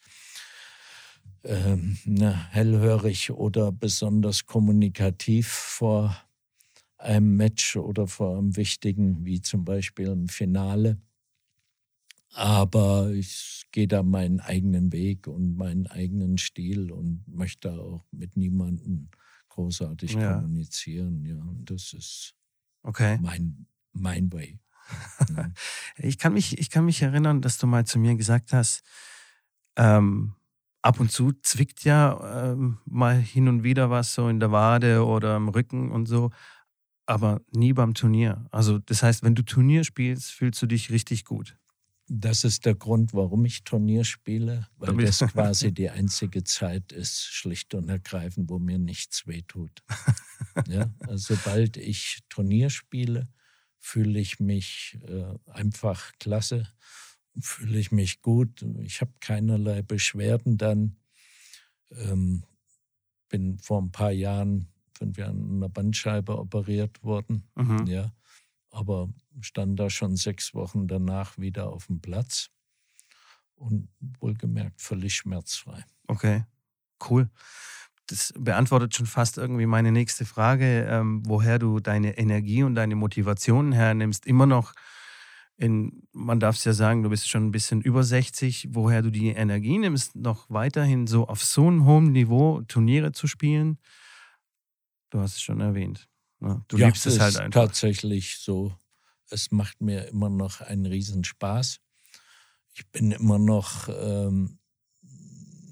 ähm, 1.45 1.99
ne, 2.05 2.51
hellhörig 2.53 3.31
oder 3.31 3.73
besonders 3.73 4.47
kommunikativ 4.47 5.49
vor 5.49 6.17
einem 6.99 7.37
Match 7.37 7.77
oder 7.77 8.07
vor 8.07 8.39
einem 8.39 8.57
wichtigen, 8.57 9.25
wie 9.25 9.41
zum 9.41 9.65
Beispiel 9.65 10.09
im 10.09 10.29
Finale. 10.29 10.99
Aber 12.33 13.11
ich 13.13 13.65
gehe 13.73 13.89
da 13.89 14.03
meinen 14.03 14.41
eigenen 14.41 14.93
Weg 14.93 15.27
und 15.27 15.57
meinen 15.57 15.87
eigenen 15.87 16.37
Stil 16.39 16.91
und 16.91 17.25
möchte 17.27 17.73
auch 17.73 18.05
mit 18.11 18.37
niemandem 18.37 19.09
großartig 19.57 20.13
ja. 20.13 20.35
kommunizieren. 20.35 21.25
Ja, 21.25 21.43
das 21.65 21.93
ist 21.93 22.35
okay. 22.83 23.19
mein, 23.21 23.67
mein 23.93 24.33
Way. 24.33 24.61
Ja. 25.37 25.51
ich, 25.97 26.19
kann 26.19 26.35
mich, 26.35 26.59
ich 26.59 26.71
kann 26.71 26.85
mich 26.85 27.03
erinnern, 27.03 27.43
dass 27.43 27.59
du 27.59 27.67
mal 27.67 27.85
zu 27.85 27.99
mir 27.99 28.15
gesagt 28.15 28.53
hast, 28.53 28.85
ähm, 29.77 30.35
ab 30.83 31.01
und 31.01 31.11
zu 31.11 31.33
zwickt 31.43 31.85
ja 31.85 32.53
ähm, 32.53 32.79
mal 32.85 33.17
hin 33.19 33.49
und 33.49 33.65
wieder 33.65 33.91
was 33.91 34.15
so 34.15 34.29
in 34.29 34.39
der 34.39 34.53
Wade 34.53 35.05
oder 35.05 35.37
im 35.37 35.49
Rücken 35.49 35.91
und 35.91 36.07
so, 36.07 36.31
aber 37.07 37.41
nie 37.51 37.73
beim 37.73 37.95
Turnier. 37.95 38.47
Also 38.53 38.79
das 38.79 39.03
heißt, 39.03 39.23
wenn 39.23 39.35
du 39.35 39.43
Turnier 39.43 39.85
spielst, 39.85 40.31
fühlst 40.31 40.63
du 40.63 40.67
dich 40.67 40.91
richtig 40.91 41.25
gut. 41.25 41.59
Das 42.09 42.45
ist 42.45 42.67
der 42.67 42.77
Grund, 42.77 43.15
warum 43.15 43.45
ich 43.45 43.65
Turnier 43.65 44.05
spiele, 44.05 44.69
weil 44.77 44.97
das 44.97 45.19
quasi 45.33 45.73
die 45.73 45.91
einzige 45.91 46.45
Zeit 46.45 46.93
ist, 46.93 47.25
schlicht 47.25 47.75
und 47.75 47.89
ergreifend, 47.89 48.49
wo 48.49 48.59
mir 48.59 48.79
nichts 48.79 49.27
wehtut. 49.27 49.83
ja, 50.69 50.95
also 51.01 51.35
sobald 51.35 51.77
ich 51.77 52.21
Turnier 52.29 52.71
spiele, 52.71 53.29
fühle 53.79 54.21
ich 54.21 54.39
mich 54.39 54.99
äh, 55.09 55.35
einfach 55.51 56.13
klasse, 56.19 56.69
fühle 57.41 57.79
ich 57.79 57.91
mich 57.91 58.23
gut. 58.23 58.65
Ich 58.83 59.01
habe 59.01 59.13
keinerlei 59.21 59.83
Beschwerden 59.83 60.59
dann. 60.59 60.97
Ähm, 61.91 62.45
bin 63.29 63.59
vor 63.59 63.83
ein 63.83 63.91
paar 63.91 64.13
Jahren, 64.13 64.69
fünf 64.97 65.19
Jahren, 65.19 65.43
an 65.43 65.57
einer 65.57 65.69
Bandscheibe 65.69 66.39
operiert 66.39 67.03
worden. 67.03 67.49
Mhm. 67.55 67.87
Ja, 67.87 68.13
aber 68.77 69.09
stand 69.41 69.81
da 69.81 69.89
schon 69.89 70.17
sechs 70.17 70.53
Wochen 70.55 70.87
danach 70.87 71.39
wieder 71.39 71.69
auf 71.69 71.87
dem 71.87 72.01
Platz 72.01 72.51
und 73.55 73.89
wohlgemerkt 74.21 74.83
völlig 74.83 75.15
schmerzfrei. 75.15 75.83
Okay, 76.09 76.45
cool. 77.09 77.31
Das 78.07 78.35
beantwortet 78.39 78.95
schon 78.95 79.07
fast 79.07 79.39
irgendwie 79.39 79.67
meine 79.67 79.93
nächste 79.93 80.27
Frage, 80.27 80.87
ähm, 80.89 81.23
woher 81.27 81.59
du 81.59 81.81
deine 81.81 82.19
Energie 82.19 82.63
und 82.63 82.75
deine 82.75 82.97
Motivation 82.97 83.73
hernimmst. 83.73 84.27
Immer 84.27 84.47
noch 84.47 84.75
in, 85.57 86.07
man 86.13 86.39
darf 86.39 86.57
es 86.57 86.65
ja 86.65 86.75
sagen, 86.75 87.03
du 87.03 87.09
bist 87.09 87.29
schon 87.31 87.47
ein 87.47 87.53
bisschen 87.53 87.81
über 87.81 88.05
60, 88.05 88.69
woher 88.73 89.01
du 89.01 89.11
die 89.11 89.29
Energie 89.29 89.79
nimmst, 89.79 90.15
noch 90.15 90.51
weiterhin 90.51 91.07
so 91.07 91.27
auf 91.27 91.43
so 91.43 91.67
einem 91.67 91.87
hohen 91.87 92.13
Niveau 92.13 92.61
Turniere 92.69 93.13
zu 93.13 93.27
spielen. 93.27 93.79
Du 95.09 95.19
hast 95.19 95.37
es 95.37 95.41
schon 95.41 95.61
erwähnt. 95.61 96.11
Ja, 96.41 96.65
du 96.69 96.77
ja, 96.77 96.87
liebst 96.87 97.07
es 97.07 97.19
halt 97.19 97.37
einfach. 97.37 97.67
Tatsächlich 97.67 98.39
so 98.39 98.75
es 99.31 99.51
macht 99.51 99.81
mir 99.81 100.07
immer 100.09 100.29
noch 100.29 100.61
einen 100.61 100.87
Riesenspaß. 100.87 101.81
Ich 102.75 102.87
bin 102.91 103.13
immer 103.13 103.39
noch 103.39 103.89
ähm, 103.89 104.59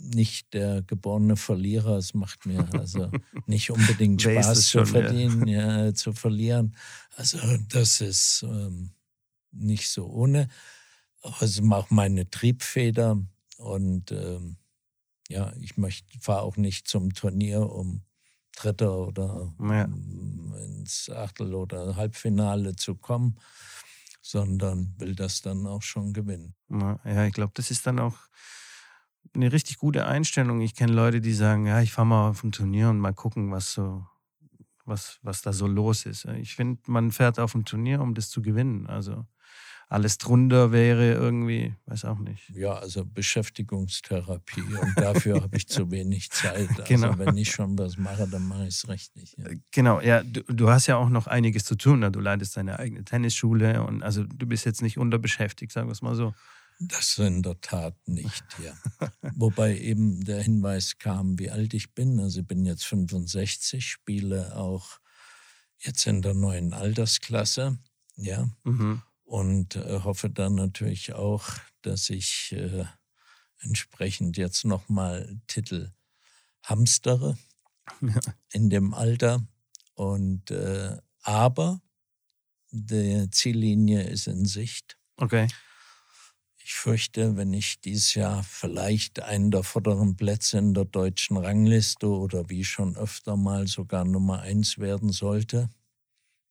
nicht 0.01 0.53
der 0.55 0.83
geborene 0.83 1.37
Verlierer. 1.37 1.97
Es 1.97 2.15
macht 2.15 2.47
mir 2.47 2.69
also 2.75 3.11
nicht 3.47 3.71
unbedingt 3.71 4.23
Spaß 4.23 4.69
zu 4.69 4.87
verdienen, 4.87 5.47
ja. 5.47 5.87
ja. 5.87 5.95
zu 5.95 6.13
verlieren. 6.13 6.77
Also 7.17 7.39
das 7.69 8.01
ist 8.01 8.43
ähm, 8.43 8.93
nicht 9.53 9.89
so 9.89 10.07
ohne. 10.07 10.49
Aber 11.23 11.43
es 11.43 11.59
ist 11.59 11.73
auch 11.73 11.91
meine 11.91 12.29
Triebfeder 12.29 13.23
und 13.57 14.13
ähm, 14.13 14.57
ja, 15.29 15.55
ich 15.59 15.75
fahre 16.21 16.43
auch 16.43 16.57
nicht 16.57 16.87
zum 16.87 17.15
Turnier, 17.15 17.71
um 17.71 18.03
Dritter 18.55 18.97
oder 18.97 19.53
ja. 19.61 19.85
ins 20.65 21.11
Achtel- 21.11 21.55
oder 21.55 21.97
Halbfinale 21.97 22.77
zu 22.77 22.95
kommen, 22.95 23.39
sondern 24.21 24.95
will 24.99 25.15
das 25.15 25.43
dann 25.43 25.67
auch 25.67 25.83
schon 25.83 26.13
gewinnen. 26.13 26.55
Ja, 26.71 27.27
ich 27.27 27.35
glaube, 27.35 27.53
das 27.55 27.71
ist 27.71 27.87
dann 27.87 27.99
auch 27.99 28.17
eine 29.35 29.53
richtig 29.53 29.79
gute 29.79 30.07
Einstellung. 30.07 30.61
Ich 30.61 30.75
kenne 30.75 30.93
Leute, 30.93 31.21
die 31.21 31.35
sagen, 31.35 31.67
ja, 31.67 31.81
ich 31.81 31.93
fahre 31.93 32.07
mal 32.07 32.31
auf 32.31 32.45
ein 32.45 32.53
Turnier 32.53 32.91
und 32.91 32.99
mal 32.99 33.13
gucken, 33.15 33.51
was 33.51 33.73
so, 33.73 34.07
was, 34.85 35.19
was 35.23 35.43
da 35.43 35.53
so 35.53 35.67
los 35.67 36.07
ist. 36.07 36.25
Ich 36.27 36.55
finde, 36.55 36.81
man 36.87 37.11
fährt 37.11 37.39
auf 37.39 37.55
ein 37.55 37.65
Turnier, 37.65 38.01
um 38.01 38.15
das 38.15 38.31
zu 38.31 38.43
gewinnen. 38.43 38.87
Also 38.87 39.27
alles 39.89 40.19
drunter 40.19 40.73
wäre 40.73 41.13
irgendwie, 41.13 41.75
weiß 41.87 42.05
auch 42.07 42.19
nicht. 42.19 42.51
Ja, 42.51 42.75
also 42.75 43.05
Beschäftigungstherapie 43.05 44.63
und 44.63 44.93
dafür 44.97 45.43
habe 45.43 45.57
ich 45.57 45.69
zu 45.69 45.91
wenig 45.91 46.31
Zeit. 46.31 46.69
Also 46.75 46.83
genau. 46.85 47.19
wenn 47.19 47.37
ich 47.37 47.51
schon 47.51 47.79
was 47.79 47.97
mache, 47.97 48.27
dann 48.29 48.47
mache 48.47 48.67
ich 48.67 48.75
es 48.75 48.89
richtig. 48.89 49.35
Ja. 49.37 49.47
Genau, 49.71 50.01
ja, 50.01 50.23
du, 50.23 50.43
du, 50.43 50.69
hast 50.69 50.87
ja 50.87 50.97
auch 50.97 51.09
noch 51.09 51.27
einiges 51.27 51.65
zu 51.65 51.77
tun. 51.77 52.01
Ne? 52.01 52.11
Du 52.11 52.21
leitest 52.21 52.57
deine 52.57 52.79
eigene 52.79 53.05
Tennisschule 53.05 53.83
und 53.83 54.03
also 54.03 54.25
du 54.25 54.47
bist 54.47 54.65
jetzt 54.65 54.83
nicht 54.83 54.99
unterbeschäftigt, 54.99 55.73
sagen 55.73 55.89
wir 55.89 55.93
es 55.93 56.03
mal 56.03 56.15
so. 56.15 56.35
Das 56.81 57.19
in 57.19 57.43
der 57.43 57.61
Tat 57.61 57.97
nicht, 58.07 58.45
ja. 58.63 58.73
Wobei 59.37 59.79
eben 59.79 60.25
der 60.25 60.43
Hinweis 60.43 60.99
kam, 60.99 61.39
wie 61.39 61.51
alt 61.51 61.75
ich 61.75 61.95
bin. 61.95 62.21
Also 62.21 62.41
ich 62.41 62.47
bin 62.47 62.65
jetzt 62.67 62.85
65, 62.85 63.87
spiele 63.87 64.57
auch 64.57 64.99
jetzt 65.79 66.07
in 66.07 66.23
der 66.23 66.35
neuen 66.35 66.73
Altersklasse, 66.73 67.79
ja. 68.17 68.49
Mhm 68.65 69.03
und 69.25 69.77
äh, 69.77 70.01
hoffe 70.01 70.31
dann 70.31 70.55
natürlich 70.55 71.15
auch, 71.15 71.49
dass 71.83 72.11
ich 72.11 72.53
äh, 72.53 72.85
entsprechend 73.61 74.37
jetzt 74.37 74.65
nochmal 74.65 75.41
Titel 75.47 75.93
hamstere 76.63 77.39
ja. 78.01 78.21
in 78.53 78.71
dem 78.71 78.95
Alter. 78.95 79.47
Und 79.95 80.51
äh, 80.51 80.97
aber 81.23 81.81
die 82.71 83.31
Ziellinie 83.31 84.03
ist 84.03 84.27
in 84.27 84.45
Sicht. 84.45 84.99
Okay. 85.17 85.47
Ich 86.57 86.75
fürchte, 86.75 87.37
wenn 87.37 87.53
ich 87.53 87.81
dieses 87.81 88.15
Jahr 88.15 88.43
vielleicht 88.43 89.21
einen 89.21 89.51
der 89.51 89.63
vorderen 89.63 90.17
Plätze 90.17 90.59
in 90.59 90.75
der 90.75 90.87
deutschen 90.87 91.37
Rangliste 91.37 92.09
oder 92.09 92.49
wie 92.49 92.65
schon 92.65 92.97
öfter 92.97 93.37
mal 93.37 93.69
sogar 93.69 94.05
Nummer 94.05 94.41
eins 94.41 94.79
werden 94.79 95.13
sollte, 95.13 95.69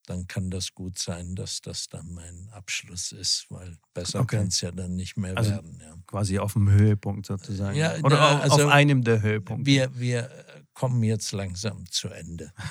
dann 0.05 0.27
kann 0.27 0.50
das 0.50 0.74
gut 0.74 1.00
sein, 1.00 1.36
dass 1.36 1.62
das 1.62 1.88
dann 1.88 2.13
mein 2.13 2.50
Abschluss 2.51 3.12
ist, 3.12 3.45
weil 3.50 3.77
besser 3.93 4.19
okay. 4.19 4.38
kann 4.38 4.48
es 4.48 4.62
ja 4.62 4.72
dann 4.72 4.95
nicht 4.95 5.15
mehr 5.17 5.38
also 5.38 5.51
werden. 5.51 5.79
Ja. 5.81 5.95
Quasi 6.07 6.39
auf 6.39 6.53
dem 6.53 6.69
Höhepunkt 6.69 7.25
sozusagen. 7.25 7.77
Ja, 7.77 7.95
Oder 8.00 8.17
na, 8.17 8.39
also 8.39 8.65
auf 8.65 8.72
einem 8.72 9.03
der 9.03 9.22
Höhepunkte. 9.22 9.65
Wir, 9.65 9.98
wir 9.98 10.29
kommen 10.74 11.03
jetzt 11.03 11.31
langsam 11.31 11.89
zu 11.89 12.10
Ende. 12.10 12.51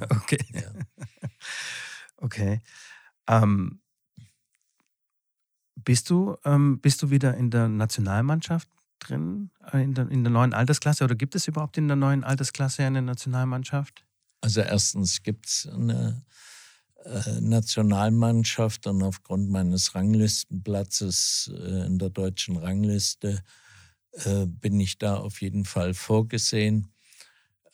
Ja. 0.00 0.06
okay. 0.10 0.44
Ja. 0.52 1.28
okay. 2.16 2.60
Ähm, 3.28 3.80
bist, 5.76 6.10
du, 6.10 6.36
ähm, 6.44 6.80
bist 6.80 7.02
du 7.02 7.10
wieder 7.10 7.36
in 7.36 7.50
der 7.50 7.68
Nationalmannschaft 7.68 8.68
drin, 8.98 9.50
äh, 9.72 9.82
in 9.82 9.94
der, 9.94 10.08
in 10.08 10.24
der 10.24 10.32
neuen 10.32 10.54
Altersklasse? 10.54 11.04
Oder 11.04 11.14
gibt 11.14 11.34
es 11.34 11.46
überhaupt 11.48 11.78
in 11.78 11.88
der 11.88 11.96
neuen 11.96 12.24
Altersklasse 12.24 12.84
eine 12.84 13.02
Nationalmannschaft? 13.02 14.04
Also 14.40 14.60
erstens 14.60 15.22
gibt 15.22 15.46
es 15.46 15.68
eine 15.72 16.24
äh, 16.26 16.32
Nationalmannschaft 17.40 18.86
und 18.86 19.02
aufgrund 19.02 19.50
meines 19.50 19.94
Ranglistenplatzes 19.94 21.52
äh, 21.54 21.86
in 21.86 21.98
der 21.98 22.10
deutschen 22.10 22.56
Rangliste 22.56 23.42
äh, 24.12 24.46
bin 24.46 24.78
ich 24.80 24.98
da 24.98 25.16
auf 25.16 25.40
jeden 25.40 25.64
Fall 25.64 25.94
vorgesehen. 25.94 26.92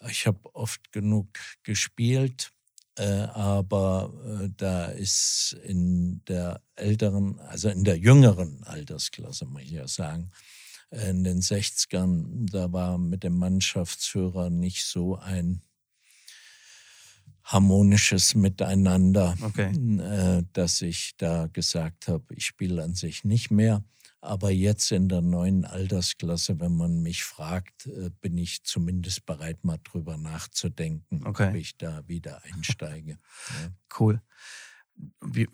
Ich 0.09 0.27
habe 0.27 0.55
oft 0.55 0.93
genug 0.93 1.27
gespielt, 1.65 2.53
aber 2.97 4.13
da 4.57 4.87
ist 4.87 5.57
in 5.65 6.23
der 6.27 6.63
älteren, 6.77 7.41
also 7.41 7.69
in 7.69 7.83
der 7.83 7.99
jüngeren 7.99 8.63
Altersklasse, 8.63 9.47
muss 9.47 9.63
ich 9.63 9.73
ja 9.73 9.89
sagen, 9.89 10.31
in 10.91 11.25
den 11.25 11.41
60ern, 11.41 12.51
da 12.51 12.73
war 12.73 12.97
mit 12.97 13.23
dem 13.25 13.37
Mannschaftsführer 13.37 14.51
nicht 14.51 14.85
so 14.85 15.17
ein 15.17 15.63
harmonisches 17.49 18.35
Miteinander, 18.35 19.35
okay. 19.41 19.71
äh, 19.71 20.45
dass 20.53 20.83
ich 20.83 21.17
da 21.17 21.47
gesagt 21.47 22.07
habe, 22.07 22.35
ich 22.35 22.45
spiele 22.45 22.83
an 22.83 22.95
sich 22.95 23.25
nicht 23.25 23.51
mehr. 23.51 23.83
Aber 24.21 24.51
jetzt 24.51 24.93
in 24.93 25.09
der 25.09 25.23
neuen 25.23 25.65
Altersklasse, 25.65 26.61
wenn 26.61 26.77
man 26.77 27.01
mich 27.03 27.25
fragt, 27.25 27.87
äh, 27.87 28.11
bin 28.21 28.37
ich 28.37 28.65
zumindest 28.65 29.25
bereit, 29.25 29.65
mal 29.65 29.79
drüber 29.83 30.19
nachzudenken, 30.19 31.27
okay. 31.27 31.49
ob 31.49 31.55
ich 31.55 31.79
da 31.79 32.07
wieder 32.07 32.43
einsteige. 32.45 33.13
ja. 33.63 33.71
Cool. 33.99 34.21
Wie, 35.23 35.49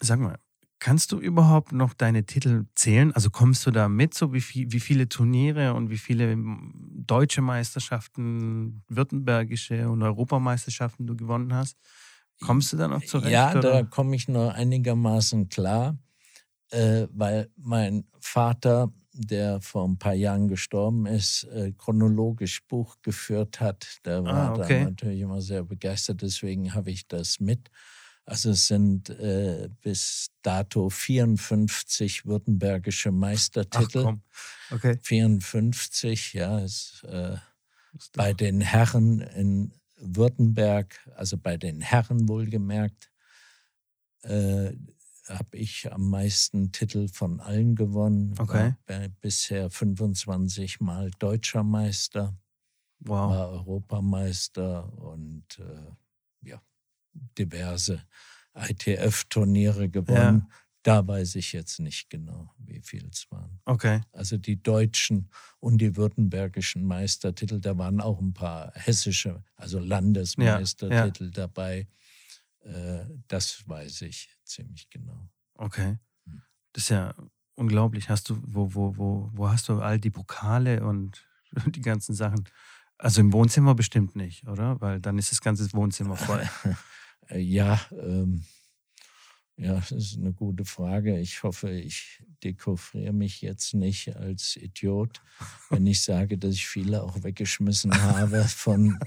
sag 0.00 0.20
mal, 0.20 0.38
Kannst 0.80 1.12
du 1.12 1.18
überhaupt 1.18 1.72
noch 1.72 1.94
deine 1.94 2.24
Titel 2.24 2.64
zählen? 2.74 3.12
Also 3.12 3.30
kommst 3.30 3.64
du 3.66 3.70
da 3.70 3.88
mit, 3.88 4.12
so 4.14 4.32
wie, 4.32 4.40
viel, 4.40 4.70
wie 4.72 4.80
viele 4.80 5.08
Turniere 5.08 5.74
und 5.74 5.88
wie 5.90 5.98
viele 5.98 6.36
deutsche 6.36 7.40
Meisterschaften, 7.40 8.82
württembergische 8.88 9.88
und 9.88 10.02
Europameisterschaften 10.02 11.06
du 11.06 11.16
gewonnen 11.16 11.54
hast? 11.54 11.78
Kommst 12.40 12.72
du 12.72 12.76
da 12.76 12.88
noch 12.88 13.02
zurecht? 13.04 13.32
Ja, 13.32 13.50
oder? 13.52 13.60
da 13.60 13.82
komme 13.84 14.16
ich 14.16 14.28
nur 14.28 14.52
einigermaßen 14.52 15.48
klar, 15.48 15.96
äh, 16.70 17.06
weil 17.10 17.48
mein 17.56 18.04
Vater, 18.20 18.92
der 19.12 19.60
vor 19.60 19.86
ein 19.88 19.98
paar 19.98 20.14
Jahren 20.14 20.48
gestorben 20.48 21.06
ist, 21.06 21.44
äh, 21.44 21.72
chronologisch 21.72 22.66
Buch 22.66 22.96
geführt 23.02 23.60
hat. 23.60 24.00
Der 24.04 24.24
war 24.24 24.50
ah, 24.50 24.54
okay. 24.54 24.80
da 24.80 24.90
natürlich 24.90 25.20
immer 25.20 25.40
sehr 25.40 25.62
begeistert, 25.62 26.20
deswegen 26.22 26.74
habe 26.74 26.90
ich 26.90 27.06
das 27.06 27.38
mit. 27.38 27.70
Also 28.26 28.50
es 28.50 28.66
sind 28.66 29.10
äh, 29.10 29.68
bis 29.82 30.30
dato 30.42 30.88
54 30.88 32.24
württembergische 32.24 33.10
Meistertitel. 33.10 34.16
Ach. 34.16 34.74
Okay. 34.74 34.98
54, 35.02 36.32
ja. 36.32 36.58
Ist, 36.60 37.04
äh, 37.04 37.36
bei 38.14 38.32
den 38.32 38.60
Herren 38.60 39.20
in 39.20 39.72
Württemberg, 39.96 40.98
also 41.16 41.36
bei 41.36 41.56
den 41.56 41.80
Herren 41.80 42.28
wohlgemerkt, 42.28 43.12
äh, 44.22 44.72
habe 45.28 45.56
ich 45.56 45.90
am 45.92 46.10
meisten 46.10 46.72
Titel 46.72 47.08
von 47.08 47.40
allen 47.40 47.74
gewonnen. 47.76 48.34
Okay. 48.38 48.74
Bisher 49.20 49.70
25 49.70 50.80
Mal 50.80 51.10
deutscher 51.18 51.62
Meister, 51.62 52.36
wow. 53.00 53.30
war 53.30 53.48
Europameister 53.50 54.92
und 54.98 55.58
äh, 55.58 55.92
diverse 57.38 58.02
ITF-Turniere 58.54 59.88
gewonnen. 59.88 60.46
Ja. 60.48 60.56
Da 60.82 61.06
weiß 61.06 61.36
ich 61.36 61.52
jetzt 61.52 61.80
nicht 61.80 62.10
genau, 62.10 62.54
wie 62.58 62.80
viel 62.80 63.08
es 63.10 63.30
waren. 63.30 63.58
Okay. 63.64 64.02
Also 64.12 64.36
die 64.36 64.62
deutschen 64.62 65.30
und 65.58 65.78
die 65.78 65.96
württembergischen 65.96 66.84
Meistertitel, 66.84 67.58
da 67.58 67.78
waren 67.78 68.02
auch 68.02 68.20
ein 68.20 68.34
paar 68.34 68.70
hessische, 68.74 69.42
also 69.56 69.78
Landesmeistertitel 69.78 71.24
ja, 71.24 71.30
ja. 71.30 71.32
dabei. 71.32 71.88
Äh, 72.60 73.06
das 73.28 73.66
weiß 73.66 74.02
ich 74.02 74.28
ziemlich 74.44 74.90
genau. 74.90 75.30
Okay. 75.54 75.98
Hm. 76.26 76.42
Das 76.72 76.84
ist 76.84 76.88
ja 76.90 77.14
unglaublich. 77.54 78.10
Hast 78.10 78.28
du, 78.28 78.38
wo, 78.42 78.74
wo, 78.74 78.96
wo, 78.98 79.30
wo 79.32 79.48
hast 79.48 79.70
du 79.70 79.80
all 79.80 79.98
die 79.98 80.10
Pokale 80.10 80.84
und 80.84 81.26
die 81.66 81.80
ganzen 81.80 82.14
Sachen? 82.14 82.44
Also 82.98 83.22
im 83.22 83.32
Wohnzimmer 83.32 83.74
bestimmt 83.74 84.16
nicht, 84.16 84.46
oder? 84.46 84.80
Weil 84.82 85.00
dann 85.00 85.18
ist 85.18 85.32
das 85.32 85.40
ganze 85.40 85.72
Wohnzimmer 85.72 86.16
voll. 86.16 86.46
Äh, 87.28 87.40
ja, 87.40 87.80
ähm, 87.92 88.44
ja, 89.56 89.74
das 89.74 89.92
ist 89.92 90.18
eine 90.18 90.32
gute 90.32 90.64
Frage. 90.64 91.18
Ich 91.20 91.42
hoffe, 91.44 91.70
ich 91.70 92.22
dekouvriere 92.42 93.12
mich 93.12 93.40
jetzt 93.40 93.74
nicht 93.74 94.16
als 94.16 94.56
Idiot, 94.56 95.22
wenn 95.70 95.86
ich 95.86 96.02
sage, 96.02 96.38
dass 96.38 96.54
ich 96.54 96.66
viele 96.66 97.02
auch 97.02 97.22
weggeschmissen 97.22 97.92
habe 98.02 98.44
von 98.44 98.98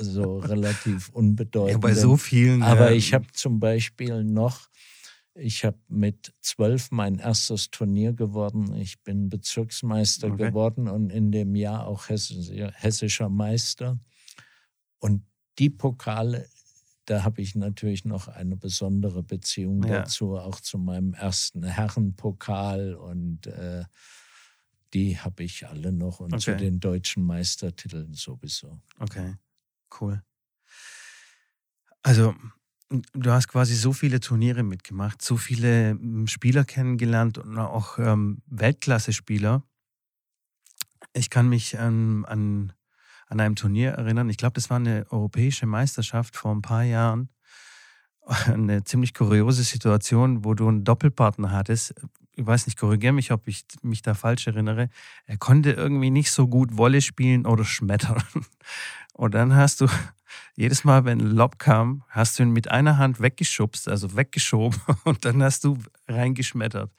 so 0.00 0.38
relativ 0.38 1.10
unbedeutenden. 1.10 1.82
Ja, 1.82 1.88
bei 1.88 1.94
so 1.94 2.16
vielen. 2.16 2.62
Aber 2.62 2.90
ja. 2.90 2.96
ich 2.96 3.12
habe 3.12 3.26
zum 3.32 3.60
Beispiel 3.60 4.24
noch, 4.24 4.68
ich 5.34 5.64
habe 5.64 5.78
mit 5.88 6.32
zwölf 6.40 6.90
mein 6.90 7.18
erstes 7.18 7.70
Turnier 7.70 8.14
geworden. 8.14 8.74
Ich 8.74 9.02
bin 9.02 9.28
Bezirksmeister 9.28 10.28
okay. 10.28 10.48
geworden 10.48 10.88
und 10.88 11.10
in 11.10 11.32
dem 11.32 11.54
Jahr 11.54 11.86
auch 11.86 12.08
hessischer 12.08 13.28
Meister. 13.28 13.98
Und 14.98 15.24
die 15.58 15.70
Pokale 15.70 16.48
da 17.04 17.24
habe 17.24 17.42
ich 17.42 17.54
natürlich 17.54 18.04
noch 18.04 18.28
eine 18.28 18.56
besondere 18.56 19.22
Beziehung 19.22 19.82
ja. 19.84 20.00
dazu, 20.00 20.36
auch 20.36 20.60
zu 20.60 20.78
meinem 20.78 21.14
ersten 21.14 21.64
Herrenpokal 21.64 22.94
und 22.94 23.46
äh, 23.46 23.84
die 24.94 25.18
habe 25.18 25.42
ich 25.42 25.66
alle 25.66 25.92
noch 25.92 26.20
und 26.20 26.32
okay. 26.32 26.42
zu 26.42 26.56
den 26.56 26.80
deutschen 26.80 27.24
Meistertiteln 27.24 28.14
sowieso. 28.14 28.80
Okay, 28.98 29.36
cool. 30.00 30.22
Also 32.02 32.34
du 33.12 33.30
hast 33.30 33.48
quasi 33.48 33.74
so 33.74 33.92
viele 33.92 34.20
Turniere 34.20 34.62
mitgemacht, 34.62 35.22
so 35.22 35.36
viele 35.36 35.98
Spieler 36.26 36.64
kennengelernt 36.64 37.38
und 37.38 37.58
auch 37.58 37.98
ähm, 37.98 38.42
Weltklasse-Spieler. 38.46 39.62
Ich 41.14 41.30
kann 41.30 41.48
mich 41.48 41.74
ähm, 41.74 42.26
an 42.28 42.72
an 43.32 43.40
einem 43.40 43.56
Turnier 43.56 43.92
erinnern. 43.92 44.28
Ich 44.28 44.36
glaube, 44.36 44.52
das 44.52 44.68
war 44.68 44.76
eine 44.76 45.06
europäische 45.10 45.64
Meisterschaft 45.64 46.36
vor 46.36 46.54
ein 46.54 46.62
paar 46.62 46.84
Jahren. 46.84 47.30
Eine 48.46 48.84
ziemlich 48.84 49.14
kuriose 49.14 49.64
Situation, 49.64 50.44
wo 50.44 50.54
du 50.54 50.68
einen 50.68 50.84
Doppelpartner 50.84 51.50
hattest. 51.50 51.92
Ich 52.36 52.46
weiß 52.46 52.66
nicht, 52.66 52.78
korrigiere 52.78 53.12
mich, 53.12 53.32
ob 53.32 53.48
ich 53.48 53.64
mich 53.82 54.00
da 54.00 54.14
falsch 54.14 54.46
erinnere. 54.46 54.90
Er 55.26 55.38
konnte 55.38 55.72
irgendwie 55.72 56.10
nicht 56.10 56.30
so 56.30 56.46
gut 56.46 56.76
Wolle 56.76 57.00
spielen 57.00 57.46
oder 57.46 57.64
schmettern. 57.64 58.22
Und 59.14 59.34
dann 59.34 59.56
hast 59.56 59.80
du 59.80 59.88
jedes 60.54 60.84
Mal, 60.84 61.04
wenn 61.04 61.20
ein 61.20 61.32
Lob 61.32 61.58
kam, 61.58 62.04
hast 62.10 62.38
du 62.38 62.44
ihn 62.44 62.52
mit 62.52 62.70
einer 62.70 62.96
Hand 62.96 63.20
weggeschubst, 63.20 63.88
also 63.88 64.14
weggeschoben 64.14 64.80
und 65.04 65.24
dann 65.24 65.42
hast 65.42 65.64
du 65.64 65.78
reingeschmettert 66.06 66.92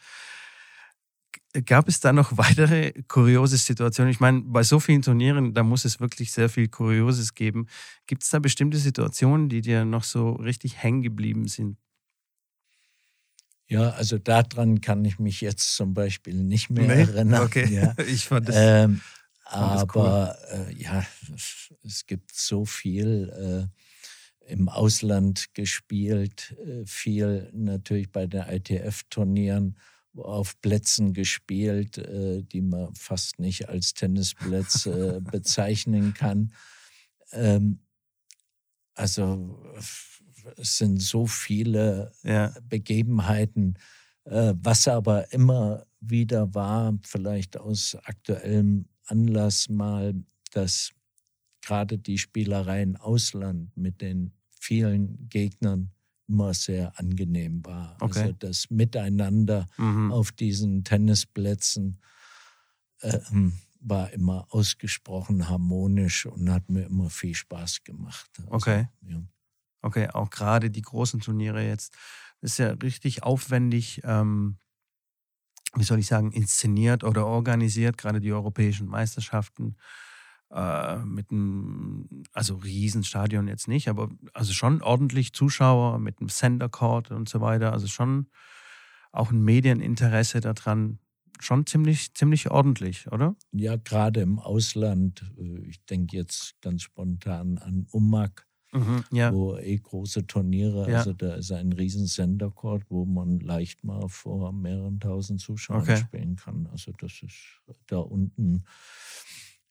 gab 1.65 1.87
es 1.87 1.99
da 1.99 2.13
noch 2.13 2.37
weitere 2.37 2.93
kuriose 3.07 3.57
Situationen? 3.57 4.11
Ich 4.11 4.19
meine, 4.19 4.41
bei 4.41 4.63
so 4.63 4.79
vielen 4.79 5.01
Turnieren, 5.01 5.53
da 5.53 5.63
muss 5.63 5.85
es 5.85 5.99
wirklich 5.99 6.31
sehr 6.31 6.49
viel 6.49 6.67
Kurioses 6.67 7.35
geben. 7.35 7.67
Gibt 8.07 8.23
es 8.23 8.29
da 8.29 8.39
bestimmte 8.39 8.77
Situationen, 8.77 9.49
die 9.49 9.61
dir 9.61 9.85
noch 9.85 10.03
so 10.03 10.31
richtig 10.31 10.81
hängen 10.81 11.01
geblieben 11.01 11.47
sind? 11.47 11.77
Ja, 13.67 13.91
also 13.91 14.17
daran 14.17 14.81
kann 14.81 15.05
ich 15.05 15.19
mich 15.19 15.41
jetzt 15.41 15.75
zum 15.75 15.93
Beispiel 15.93 16.35
nicht 16.35 16.69
mehr 16.69 16.87
nee? 16.87 17.01
erinnern. 17.01 17.43
Okay, 17.43 17.67
ja. 17.73 17.95
ich 18.07 18.25
fand 18.25 18.49
das. 18.49 18.55
Ähm, 18.57 19.01
aber 19.45 20.35
cool. 20.51 20.67
äh, 20.69 20.81
ja, 20.81 21.05
es 21.83 22.05
gibt 22.05 22.33
so 22.33 22.65
viel 22.65 23.69
äh, 24.47 24.51
im 24.51 24.69
Ausland 24.69 25.53
gespielt, 25.53 26.55
äh, 26.65 26.85
viel 26.85 27.49
natürlich 27.53 28.11
bei 28.11 28.25
den 28.25 28.41
ITF-Turnieren 28.41 29.77
auf 30.17 30.59
Plätzen 30.61 31.13
gespielt, 31.13 31.97
äh, 31.97 32.43
die 32.43 32.61
man 32.61 32.93
fast 32.95 33.39
nicht 33.39 33.69
als 33.69 33.93
Tennisplätze 33.93 35.17
äh, 35.17 35.21
bezeichnen 35.31 36.13
kann. 36.13 36.53
Ähm, 37.31 37.79
also 38.93 39.59
es 40.57 40.77
sind 40.77 41.01
so 41.01 41.25
viele 41.25 42.11
ja. 42.23 42.53
Begebenheiten, 42.67 43.77
äh, 44.25 44.53
was 44.57 44.87
aber 44.87 45.31
immer 45.33 45.85
wieder 45.99 46.53
war, 46.53 46.97
vielleicht 47.03 47.57
aus 47.57 47.97
aktuellem 48.03 48.85
Anlass 49.05 49.69
mal, 49.69 50.13
dass 50.51 50.91
gerade 51.61 51.97
die 51.97 52.17
Spielerei 52.17 52.81
im 52.81 52.95
Ausland 52.97 53.75
mit 53.75 54.01
den 54.01 54.33
vielen 54.59 55.27
Gegnern 55.29 55.91
immer 56.33 56.53
sehr 56.55 56.97
angenehm 56.99 57.63
war. 57.63 57.95
Okay. 58.01 58.21
Also 58.21 58.33
das 58.33 58.69
Miteinander 58.71 59.67
mhm. 59.77 60.11
auf 60.11 60.31
diesen 60.31 60.83
Tennisplätzen 60.83 61.99
äh, 63.01 63.19
war 63.79 64.11
immer 64.11 64.47
ausgesprochen 64.49 65.47
harmonisch 65.47 66.25
und 66.25 66.49
hat 66.51 66.69
mir 66.69 66.85
immer 66.85 67.11
viel 67.11 67.35
Spaß 67.35 67.83
gemacht. 67.83 68.29
Also, 68.39 68.51
okay. 68.51 68.87
Ja. 69.01 69.21
Okay, 69.83 70.09
auch 70.09 70.29
gerade 70.29 70.71
die 70.71 70.81
großen 70.81 71.19
Turniere 71.19 71.61
jetzt, 71.63 71.93
das 72.41 72.51
ist 72.51 72.57
ja 72.57 72.69
richtig 72.69 73.23
aufwendig, 73.23 74.01
ähm, 74.05 74.57
wie 75.75 75.83
soll 75.83 75.99
ich 75.99 76.07
sagen, 76.07 76.31
inszeniert 76.31 77.03
oder 77.03 77.27
organisiert, 77.27 77.97
gerade 77.97 78.21
die 78.21 78.31
europäischen 78.31 78.87
Meisterschaften. 78.87 79.75
Äh, 80.53 80.97
mit 80.99 81.31
einem, 81.31 82.07
also 82.31 82.55
Riesenstadion 82.55 83.47
jetzt 83.47 83.67
nicht, 83.67 83.87
aber 83.87 84.09
also 84.33 84.53
schon 84.53 84.81
ordentlich 84.81 85.33
Zuschauer 85.33 85.97
mit 85.99 86.19
einem 86.19 86.29
Center 86.29 86.69
Court 86.69 87.11
und 87.11 87.27
so 87.27 87.41
weiter. 87.41 87.73
Also 87.73 87.87
schon 87.87 88.27
auch 89.11 89.31
ein 89.31 89.41
Medieninteresse 89.41 90.41
daran, 90.41 90.99
schon 91.39 91.65
ziemlich, 91.65 92.13
ziemlich 92.13 92.51
ordentlich, 92.51 93.11
oder? 93.11 93.35
Ja, 93.51 93.77
gerade 93.77 94.21
im 94.21 94.39
Ausland. 94.39 95.23
Äh, 95.39 95.67
ich 95.67 95.83
denke 95.85 96.17
jetzt 96.17 96.61
ganz 96.61 96.83
spontan 96.83 97.57
an 97.57 97.87
Umag, 97.91 98.45
mhm, 98.73 99.03
ja. 99.11 99.33
wo 99.33 99.57
eh 99.57 99.77
große 99.77 100.27
Turniere, 100.27 100.89
ja. 100.89 100.99
also 100.99 101.13
da 101.13 101.33
ist 101.35 101.51
ein 101.51 101.73
riesen 101.73 102.05
Center 102.05 102.51
Court, 102.51 102.83
wo 102.89 103.05
man 103.05 103.39
leicht 103.39 103.83
mal 103.83 104.07
vor 104.07 104.53
mehreren 104.53 104.99
tausend 104.99 105.41
Zuschauern 105.41 105.81
okay. 105.81 105.97
spielen 105.97 106.35
kann. 106.35 106.67
Also 106.71 106.91
das 106.99 107.23
ist 107.23 107.59
da 107.87 107.97
unten 107.97 108.65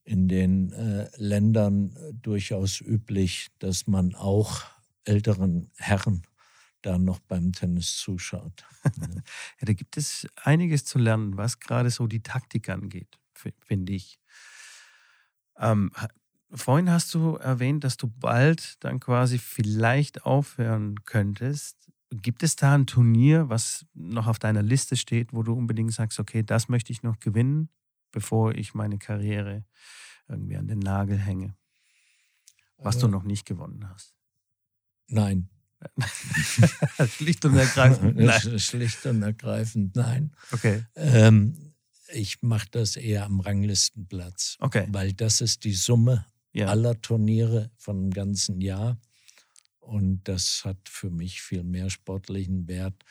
in 0.04 0.28
den 0.28 0.72
äh, 0.72 1.08
Ländern 1.16 1.96
äh, 1.96 2.12
durchaus 2.14 2.80
üblich, 2.80 3.48
dass 3.58 3.86
man 3.86 4.14
auch 4.14 4.62
älteren 5.04 5.70
Herren 5.76 6.22
da 6.82 6.98
noch 6.98 7.20
beim 7.20 7.52
Tennis 7.52 7.96
zuschaut. 7.96 8.64
ja, 8.84 9.22
da 9.60 9.72
gibt 9.72 9.96
es 9.96 10.26
einiges 10.36 10.84
zu 10.84 10.98
lernen, 10.98 11.36
was 11.36 11.60
gerade 11.60 11.90
so 11.90 12.06
die 12.06 12.22
Taktik 12.22 12.68
angeht, 12.68 13.18
finde 13.60 13.92
ich. 13.92 14.18
Ähm, 15.56 15.92
vorhin 16.50 16.90
hast 16.90 17.14
du 17.14 17.36
erwähnt, 17.36 17.84
dass 17.84 17.96
du 17.96 18.08
bald 18.08 18.82
dann 18.82 18.98
quasi 18.98 19.38
vielleicht 19.38 20.24
aufhören 20.24 21.04
könntest. 21.04 21.76
Gibt 22.10 22.42
es 22.42 22.56
da 22.56 22.74
ein 22.74 22.86
Turnier, 22.86 23.48
was 23.48 23.86
noch 23.94 24.26
auf 24.26 24.38
deiner 24.38 24.62
Liste 24.62 24.96
steht, 24.96 25.32
wo 25.32 25.42
du 25.42 25.52
unbedingt 25.54 25.92
sagst, 25.92 26.18
okay, 26.18 26.42
das 26.42 26.68
möchte 26.68 26.92
ich 26.92 27.02
noch 27.02 27.20
gewinnen? 27.20 27.70
Bevor 28.12 28.54
ich 28.54 28.74
meine 28.74 28.98
Karriere 28.98 29.64
irgendwie 30.28 30.56
an 30.56 30.68
den 30.68 30.78
Nagel 30.78 31.18
hänge. 31.18 31.56
Was 32.78 32.98
du 32.98 33.06
äh. 33.06 33.10
noch 33.10 33.24
nicht 33.24 33.46
gewonnen 33.46 33.88
hast. 33.88 34.14
Nein. 35.08 35.48
Schlicht 37.08 37.44
und 37.44 37.56
ergreifend. 37.56 38.16
Nein. 38.16 38.58
Schlicht 38.58 39.04
und 39.06 39.22
ergreifend, 39.22 39.96
nein. 39.96 40.32
Okay. 40.52 40.84
Ähm, 40.94 41.74
ich 42.12 42.40
mache 42.42 42.68
das 42.70 42.94
eher 42.94 43.24
am 43.24 43.40
Ranglistenplatz. 43.40 44.58
Okay. 44.60 44.86
Weil 44.90 45.12
das 45.12 45.40
ist 45.40 45.64
die 45.64 45.72
Summe 45.72 46.26
ja. 46.52 46.68
aller 46.68 47.00
Turniere 47.00 47.70
von 47.76 48.00
dem 48.00 48.10
ganzen 48.10 48.60
Jahr. 48.60 49.00
Und 49.92 50.26
das 50.26 50.64
hat 50.64 50.88
für 50.88 51.10
mich 51.10 51.42
viel 51.42 51.64
mehr 51.64 51.90
sportlichen 51.90 52.66
Wert. 52.66 53.04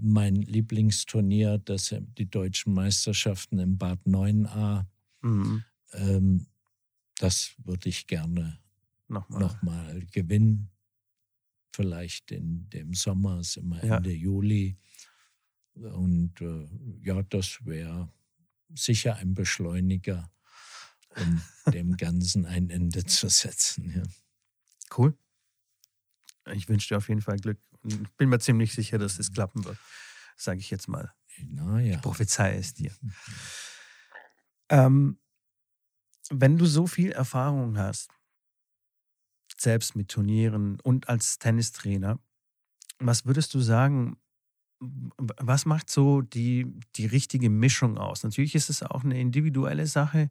Mein 0.00 0.36
Lieblingsturnier, 0.36 1.58
das 1.58 1.86
sind 1.86 2.16
die 2.16 2.30
deutschen 2.30 2.74
Meisterschaften 2.74 3.58
im 3.58 3.76
Bad 3.76 3.98
9a. 4.06 4.86
Mhm. 5.22 5.64
Ähm, 5.94 6.46
das 7.16 7.56
würde 7.64 7.88
ich 7.88 8.06
gerne 8.06 8.60
nochmal 9.08 9.40
noch 9.40 9.62
mal 9.62 10.06
gewinnen. 10.12 10.70
Vielleicht 11.74 12.30
in 12.30 12.70
dem 12.70 12.94
Sommer, 12.94 13.40
ist 13.40 13.56
immer 13.56 13.82
Ende 13.82 14.12
ja. 14.12 14.16
Juli. 14.16 14.78
Und 15.74 16.40
äh, 16.40 16.68
ja, 17.02 17.20
das 17.24 17.66
wäre 17.66 18.12
sicher 18.76 19.16
ein 19.16 19.34
Beschleuniger, 19.34 20.30
um 21.16 21.42
dem 21.72 21.96
Ganzen 21.96 22.46
ein 22.46 22.70
Ende 22.70 23.04
zu 23.06 23.28
setzen. 23.28 23.90
Ja. 23.90 24.04
Cool. 24.96 25.18
Ich 26.54 26.68
wünsche 26.68 26.88
dir 26.88 26.98
auf 26.98 27.08
jeden 27.08 27.22
Fall 27.22 27.38
Glück 27.38 27.58
und 27.82 28.16
bin 28.16 28.28
mir 28.28 28.38
ziemlich 28.38 28.72
sicher, 28.72 28.98
dass 28.98 29.18
es 29.18 29.32
klappen 29.32 29.64
wird. 29.64 29.78
Sage 30.36 30.60
ich 30.60 30.70
jetzt 30.70 30.88
mal. 30.88 31.12
Naja. 31.46 31.96
Ich 31.96 32.02
prophezei 32.02 32.56
es 32.56 32.74
dir. 32.74 32.92
ähm, 34.68 35.18
wenn 36.30 36.58
du 36.58 36.66
so 36.66 36.86
viel 36.86 37.12
Erfahrung 37.12 37.78
hast, 37.78 38.10
selbst 39.56 39.96
mit 39.96 40.08
Turnieren 40.08 40.78
und 40.80 41.08
als 41.08 41.38
Tennistrainer, 41.38 42.18
was 42.98 43.24
würdest 43.24 43.54
du 43.54 43.60
sagen, 43.60 44.18
was 44.80 45.66
macht 45.66 45.90
so 45.90 46.20
die, 46.20 46.66
die 46.96 47.06
richtige 47.06 47.50
Mischung 47.50 47.98
aus? 47.98 48.22
Natürlich 48.22 48.54
ist 48.54 48.70
es 48.70 48.82
auch 48.82 49.04
eine 49.04 49.20
individuelle 49.20 49.86
Sache, 49.86 50.30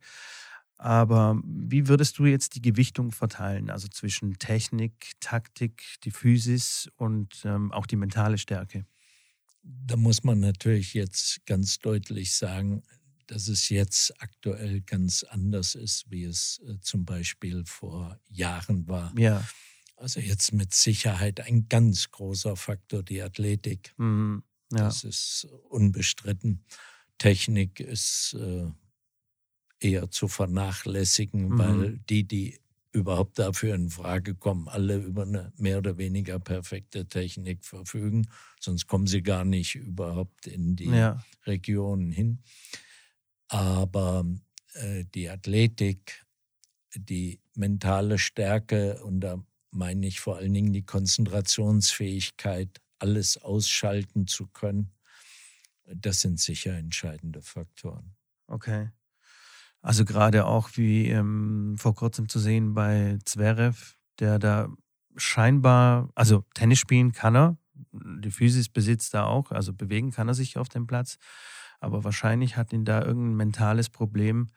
aber 0.78 1.42
wie 1.44 1.88
würdest 1.88 2.20
du 2.20 2.26
jetzt 2.26 2.56
die 2.56 2.62
Gewichtung 2.62 3.12
verteilen? 3.12 3.70
Also 3.70 3.88
zwischen 3.88 4.38
Technik, 4.38 5.12
Taktik, 5.20 5.84
die 6.04 6.12
Physis 6.12 6.90
und 6.98 7.42
ähm, 7.46 7.72
auch 7.72 7.88
die 7.88 7.96
mentale 7.96 8.38
Stärke? 8.38 8.86
Da 9.64 9.96
muss 9.96 10.24
man 10.24 10.40
natürlich 10.40 10.94
jetzt 10.94 11.46
ganz 11.46 11.80
deutlich 11.80 12.36
sagen, 12.36 12.84
dass 13.26 13.48
es 13.48 13.70
jetzt 13.70 14.22
aktuell 14.22 14.82
ganz 14.82 15.24
anders 15.24 15.76
ist, 15.76 16.10
wie 16.10 16.24
es 16.24 16.62
äh, 16.68 16.80
zum 16.82 17.06
Beispiel 17.06 17.64
vor 17.66 18.20
Jahren 18.30 18.88
war. 18.88 19.14
Ja. 19.18 19.44
Also 19.98 20.20
jetzt 20.20 20.54
mit 20.54 20.74
Sicherheit 20.74 21.42
ein 21.42 21.68
ganz 21.68 22.12
großer 22.12 22.56
Faktor 22.56 23.04
die 23.04 23.22
Athletik. 23.22 23.94
Mhm. 23.98 24.44
Ja. 24.72 24.80
Das 24.80 25.04
ist 25.04 25.48
unbestritten. 25.70 26.64
Technik 27.18 27.80
ist 27.80 28.36
äh, 28.40 28.72
eher 29.80 30.10
zu 30.10 30.28
vernachlässigen, 30.28 31.50
mhm. 31.50 31.58
weil 31.58 32.00
die, 32.10 32.24
die 32.24 32.60
überhaupt 32.92 33.38
dafür 33.38 33.76
in 33.76 33.90
Frage 33.90 34.36
kommen, 34.36 34.68
alle 34.68 34.98
über 34.98 35.24
eine 35.24 35.52
mehr 35.58 35.78
oder 35.78 35.98
weniger 35.98 36.40
perfekte 36.40 37.06
Technik 37.08 37.64
verfügen. 37.64 38.28
Sonst 38.60 38.88
kommen 38.88 39.08
sie 39.08 39.22
gar 39.22 39.46
nicht 39.46 39.76
überhaupt 39.76 40.48
in 40.48 40.76
die 40.76 40.90
ja. 40.90 41.24
Regionen 41.46 42.12
hin. 42.12 42.40
Aber 43.50 44.26
äh, 44.74 45.06
die 45.14 45.30
Athletik, 45.30 46.26
die 46.96 47.40
mentale 47.56 48.18
Stärke 48.18 49.04
und 49.04 49.22
da 49.22 49.44
meine 49.72 50.08
ich 50.08 50.20
vor 50.20 50.38
allen 50.38 50.54
Dingen 50.54 50.74
die 50.74 50.86
Konzentrationsfähigkeit, 50.86 52.82
alles 53.00 53.38
ausschalten 53.38 54.26
zu 54.26 54.48
können, 54.48 54.92
das 55.86 56.22
sind 56.22 56.40
sicher 56.40 56.76
entscheidende 56.76 57.42
Faktoren. 57.42 58.16
Okay. 58.48 58.90
Also 59.82 60.06
gerade 60.06 60.46
auch 60.46 60.70
wie 60.76 61.08
ähm, 61.08 61.76
vor 61.78 61.96
kurzem 61.96 62.30
zu 62.30 62.40
sehen 62.40 62.74
bei 62.74 63.20
Zverev, 63.26 63.96
der 64.20 64.40
da 64.40 64.70
scheinbar, 65.16 66.10
also 66.16 66.44
Tennis 66.54 66.80
spielen 66.80 67.12
kann 67.12 67.36
er, 67.36 67.58
die 67.92 68.32
Physis 68.32 68.70
besitzt 68.70 69.14
er 69.14 69.28
auch, 69.28 69.52
also 69.52 69.74
bewegen 69.74 70.12
kann 70.12 70.28
er 70.28 70.34
sich 70.34 70.58
auf 70.58 70.70
dem 70.70 70.88
Platz, 70.88 71.18
aber 71.80 72.04
wahrscheinlich 72.04 72.58
hat 72.58 72.74
ihn 72.74 72.86
da 72.86 73.04
irgendein 73.04 73.36
mentales 73.36 73.90
Problem 73.90 74.48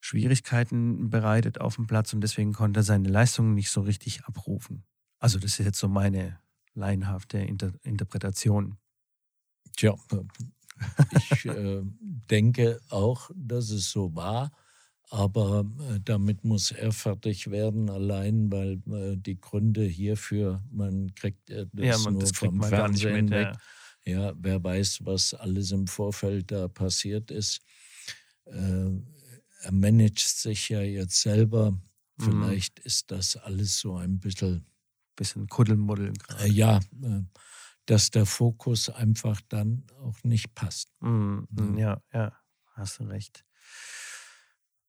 Schwierigkeiten 0.00 1.08
bereitet 1.08 1.60
auf 1.62 1.76
dem 1.76 1.86
Platz 1.86 2.12
und 2.12 2.20
deswegen 2.20 2.52
konnte 2.52 2.80
er 2.80 2.82
seine 2.82 3.08
Leistungen 3.08 3.54
nicht 3.54 3.70
so 3.70 3.80
richtig 3.80 4.24
abrufen. 4.26 4.84
Also 5.18 5.38
das 5.38 5.58
ist 5.58 5.64
jetzt 5.64 5.78
so 5.78 5.88
meine 5.88 6.38
laienhafte 6.74 7.38
Inter 7.38 7.72
Interpretation. 7.82 8.76
Tja, 9.76 9.94
ich 11.30 11.44
äh, 11.46 11.82
denke 12.30 12.80
auch, 12.90 13.30
dass 13.34 13.70
es 13.70 13.90
so 13.90 14.14
war. 14.14 14.50
Aber 15.10 15.64
äh, 15.90 16.00
damit 16.02 16.44
muss 16.44 16.70
er 16.70 16.90
fertig 16.90 17.50
werden, 17.50 17.90
allein 17.90 18.50
weil 18.50 18.80
äh, 18.90 19.16
die 19.16 19.38
Gründe 19.40 19.84
hierfür, 19.84 20.64
man 20.70 21.14
kriegt 21.14 21.50
äh, 21.50 21.66
das 21.72 21.86
ja, 21.86 21.98
man, 21.98 22.14
nur 22.14 22.22
das 22.22 22.32
vom 22.32 22.62
Fernsehen 22.62 23.26
mit, 23.26 23.30
weg. 23.30 23.52
Ja. 24.06 24.28
ja. 24.28 24.32
wer 24.36 24.64
weiß, 24.64 25.00
was 25.04 25.34
alles 25.34 25.70
im 25.70 25.86
Vorfeld 25.86 26.50
da 26.50 26.68
passiert 26.68 27.30
ist. 27.30 27.60
Äh, 28.46 28.90
er 29.60 29.72
managt 29.72 30.20
sich 30.20 30.68
ja 30.70 30.80
jetzt 30.80 31.20
selber. 31.20 31.72
Mhm. 31.72 32.24
Vielleicht 32.24 32.78
mhm. 32.80 32.86
ist 32.86 33.10
das 33.10 33.36
alles 33.36 33.78
so 33.78 33.96
ein 33.96 34.18
bisschen. 34.18 34.66
Bisschen 35.16 35.46
Kuddelmuddel. 35.46 36.12
Äh, 36.40 36.48
ja, 36.48 36.80
dass 37.86 38.10
der 38.10 38.26
Fokus 38.26 38.88
einfach 38.88 39.40
dann 39.48 39.86
auch 40.00 40.22
nicht 40.22 40.54
passt. 40.54 40.90
Mm, 41.00 41.44
ja, 41.76 42.00
ja, 42.12 42.32
hast 42.74 42.98
du 42.98 43.04
recht. 43.04 43.44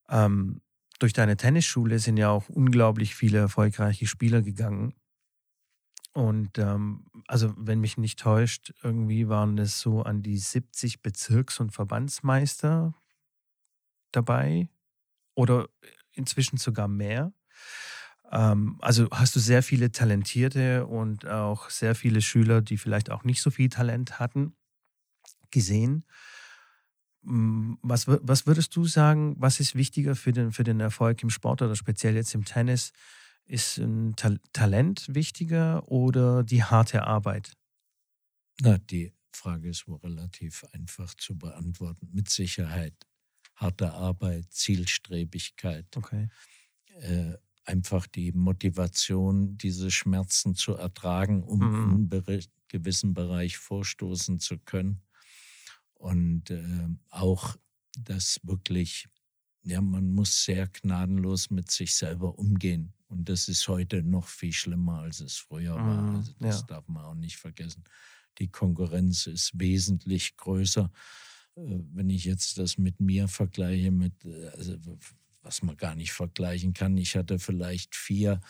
Ähm, 0.10 0.62
durch 1.00 1.14
deine 1.14 1.38
Tennisschule 1.38 2.00
sind 2.00 2.18
ja 2.18 2.30
auch 2.30 2.48
unglaublich 2.50 3.16
viele 3.16 3.40
erfolgreiche 3.40 4.08
Spieler 4.08 4.42
gegangen. 4.42 4.94
Und 6.14 6.58
ähm, 6.58 7.06
also, 7.28 7.54
wenn 7.58 7.82
mich 7.82 7.98
nicht 7.98 8.20
täuscht, 8.20 8.74
irgendwie 8.82 9.28
waren 9.28 9.58
es 9.58 9.82
so 9.82 10.02
an 10.04 10.24
die 10.24 10.38
70 10.38 11.02
Bezirks- 11.02 11.60
und 11.60 11.72
Verbandsmeister 11.72 12.94
dabei 14.14 14.70
oder 15.36 15.68
inzwischen 16.14 16.56
sogar 16.56 16.88
mehr. 16.88 17.34
Ähm, 18.36 18.78
also 18.82 19.08
hast 19.12 19.36
du 19.36 19.40
sehr 19.40 19.64
viele 19.64 19.92
Talentierte 19.92 20.86
und 20.86 21.26
auch 21.26 21.70
sehr 21.70 21.96
viele 21.96 22.22
Schüler, 22.22 22.62
die 22.62 22.78
vielleicht 22.78 23.10
auch 23.10 23.24
nicht 23.24 23.42
so 23.42 23.50
viel 23.50 23.70
Talent 23.70 24.20
hatten, 24.20 24.54
gesehen. 25.52 26.04
Hm, 27.24 27.80
was, 27.82 28.08
was 28.08 28.46
würdest 28.46 28.76
du 28.76 28.86
sagen, 28.86 29.36
was 29.40 29.60
ist 29.62 29.74
wichtiger 29.76 30.16
für 30.16 30.34
den, 30.34 30.52
für 30.52 30.66
den 30.66 30.82
Erfolg 30.82 31.24
im 31.24 31.30
Sport 31.30 31.62
oder 31.62 31.76
speziell 31.76 32.16
jetzt 32.16 32.36
im 32.36 32.44
Tennis? 32.44 32.92
Ist 33.46 33.78
ein 33.78 34.16
Ta 34.16 34.32
Talent 34.54 35.06
wichtiger 35.08 35.88
oder 35.90 36.44
die 36.44 36.64
harte 36.64 37.06
Arbeit? 37.06 37.54
Na, 38.62 38.78
die 38.78 39.14
Frage 39.32 39.70
ist 39.70 39.88
wohl 39.88 39.98
relativ 39.98 40.66
einfach 40.74 41.14
zu 41.16 41.38
beantworten. 41.38 42.10
Mit 42.12 42.30
Sicherheit 42.30 42.96
harte 43.56 43.94
Arbeit, 43.94 44.52
Zielstrebigkeit. 44.52 45.86
Okay. 45.96 46.28
Äh, 47.02 47.36
einfach 47.66 48.08
die 48.08 48.32
Motivation, 48.32 49.58
diese 49.58 49.92
Schmerzen 49.92 50.56
zu 50.56 50.74
ertragen, 50.76 51.44
um 51.44 51.60
Mhm. 51.60 52.10
in 52.12 52.24
einen 52.28 52.44
gewissen 52.68 53.14
Bereich 53.14 53.58
vorstoßen 53.58 54.40
zu 54.40 54.58
können. 54.60 55.02
Und 55.96 56.52
äh, 56.52 56.88
auch 57.10 57.56
das 57.98 58.40
wirklich, 58.44 59.08
ja, 59.64 59.82
man 59.82 60.14
muss 60.14 60.44
sehr 60.44 60.68
gnadenlos 60.68 61.50
mit 61.50 61.72
sich 61.72 61.96
selber 61.96 62.38
umgehen. 62.38 62.94
Und 63.08 63.30
das 63.30 63.48
ist 63.48 63.68
heute 63.68 64.04
noch 64.04 64.28
viel 64.28 64.52
schlimmer, 64.54 65.00
als 65.02 65.20
es 65.22 65.38
früher 65.38 65.76
war. 65.76 66.02
Mhm, 66.02 66.16
Also 66.18 66.34
das 66.40 66.60
ja. 66.62 66.66
darf 66.68 66.88
man 66.88 67.06
auch 67.06 67.16
nicht 67.16 67.38
vergessen. 67.38 67.84
Die 68.40 68.48
Konkurrenz 68.50 69.28
ist 69.28 69.52
wesentlich 69.60 70.36
größer. 70.38 70.92
Äh, 71.56 71.80
Wenn 71.94 72.10
ich 72.10 72.26
jetzt 72.26 72.58
das 72.58 72.78
mit 72.78 73.00
mir 73.00 73.28
vergleiche, 73.28 73.92
mit, 73.92 74.26
äh, 74.26 74.50
also 74.50 74.78
was 75.46 75.64
man 75.64 75.78
gar 75.78 75.96
nicht 75.96 76.14
vergleichen 76.14 76.74
kann. 76.74 76.98
Ich 76.98 77.16
hatte 77.18 77.40
vielleicht 77.40 77.96
vier 77.96 78.42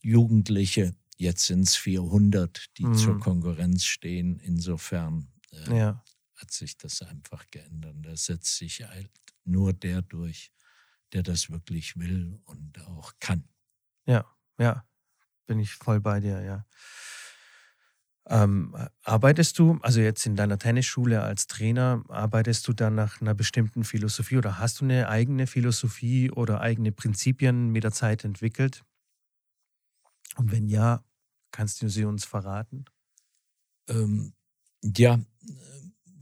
Jugendliche, 0.00 0.94
jetzt 1.18 1.46
sind 1.46 1.62
es 1.62 1.76
400, 1.76 2.66
die 2.78 2.90
Mhm. 2.90 2.90
zur 2.92 3.18
Konkurrenz 3.18 3.84
stehen. 3.84 4.38
Insofern 4.40 5.32
äh, 5.52 5.56
Ja. 5.66 6.04
hat 6.36 6.50
sich 6.52 6.78
das 6.78 7.02
einfach 7.02 7.46
geändert. 7.50 7.96
Da 8.02 8.16
setzt 8.16 8.56
sich 8.56 8.82
halt 8.82 9.10
nur 9.44 9.72
der 9.72 10.02
durch, 10.02 10.52
der 11.12 11.22
das 11.22 11.50
wirklich 11.50 11.96
will 11.98 12.40
und 12.44 12.80
auch 12.86 13.14
kann. 13.20 13.48
Ja, 14.06 14.24
ja, 14.58 14.84
bin 15.46 15.60
ich 15.60 15.74
voll 15.74 16.00
bei 16.00 16.20
dir, 16.20 16.42
ja. 16.42 16.66
Ähm, 18.30 18.76
arbeitest 19.02 19.58
du, 19.58 19.78
also 19.82 20.00
jetzt 20.00 20.24
in 20.24 20.36
deiner 20.36 20.56
Tennisschule 20.56 21.20
als 21.20 21.48
Trainer, 21.48 22.04
arbeitest 22.08 22.66
du 22.68 22.72
dann 22.72 22.94
nach 22.94 23.20
einer 23.20 23.34
bestimmten 23.34 23.82
Philosophie 23.82 24.36
oder 24.36 24.58
hast 24.58 24.80
du 24.80 24.84
eine 24.84 25.08
eigene 25.08 25.48
Philosophie 25.48 26.30
oder 26.30 26.60
eigene 26.60 26.92
Prinzipien 26.92 27.70
mit 27.70 27.82
der 27.82 27.90
Zeit 27.90 28.24
entwickelt? 28.24 28.84
Und 30.36 30.52
wenn 30.52 30.68
ja, 30.68 31.04
kannst 31.50 31.82
du 31.82 31.88
sie 31.88 32.04
uns 32.04 32.24
verraten? 32.24 32.84
Ähm, 33.88 34.32
ja, 34.96 35.14
äh, 35.14 35.20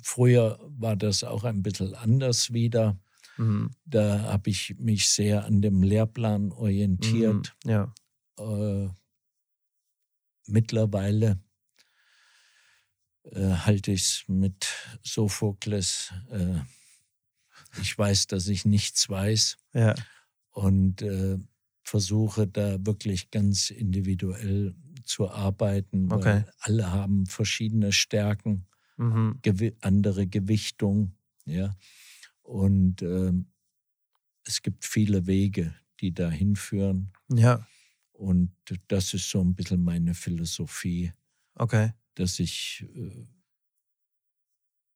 früher 0.03 0.59
war 0.79 0.97
das 0.97 1.25
auch 1.25 1.45
ein 1.45 1.63
bisschen 1.63 1.95
anders 1.95 2.53
wieder. 2.53 2.99
Mhm. 3.37 3.71
Da 3.85 4.21
habe 4.23 4.51
ich 4.51 4.77
mich 4.79 5.09
sehr 5.11 5.45
an 5.45 5.63
dem 5.63 5.83
Lehrplan 5.83 6.53
orientiert. 6.53 7.55
Mhm. 7.65 7.71
Ja, 7.71 7.95
Äh, 8.39 8.89
mittlerweile 10.47 11.39
äh, 13.33 13.51
halte 13.67 13.93
ich 13.93 14.03
es 14.03 14.25
mit 14.29 14.67
Sophokles. 15.03 16.13
Äh, 16.31 16.61
ich 17.81 17.97
weiß, 17.97 18.27
dass 18.29 18.49
ich 18.49 18.65
nichts 18.65 19.09
weiß 19.09 19.57
ja, 19.75 19.95
und 20.51 21.03
äh, 21.03 21.39
versuche 21.83 22.47
da 22.47 22.85
wirklich 22.85 23.31
ganz 23.31 23.71
individuell 23.71 24.75
zu 25.05 25.31
arbeiten, 25.31 26.11
weil 26.11 26.19
Okay. 26.19 26.45
alle 26.61 26.93
haben 26.93 27.27
verschiedene 27.27 27.93
Stärken, 27.93 28.67
mhm. 28.97 29.39
gewi 29.43 29.75
andere 29.81 30.27
Gewichtung, 30.27 31.15
ja. 31.47 31.75
Und 32.43 33.03
ähm, 33.03 33.47
es 34.45 34.63
gibt 34.63 34.85
viele 34.85 35.27
Wege, 35.27 35.75
die 36.01 36.13
da 36.13 36.31
hinführen. 36.31 37.13
ja, 37.29 37.67
Und 38.13 38.53
das 38.89 39.15
ist 39.15 39.31
so 39.31 39.41
ein 39.41 39.55
bisschen 39.55 39.85
meine 39.85 40.15
Philosophie, 40.15 41.13
okay, 41.55 41.93
dass 42.19 42.39
ich, 42.39 42.85
äh, 42.95 43.27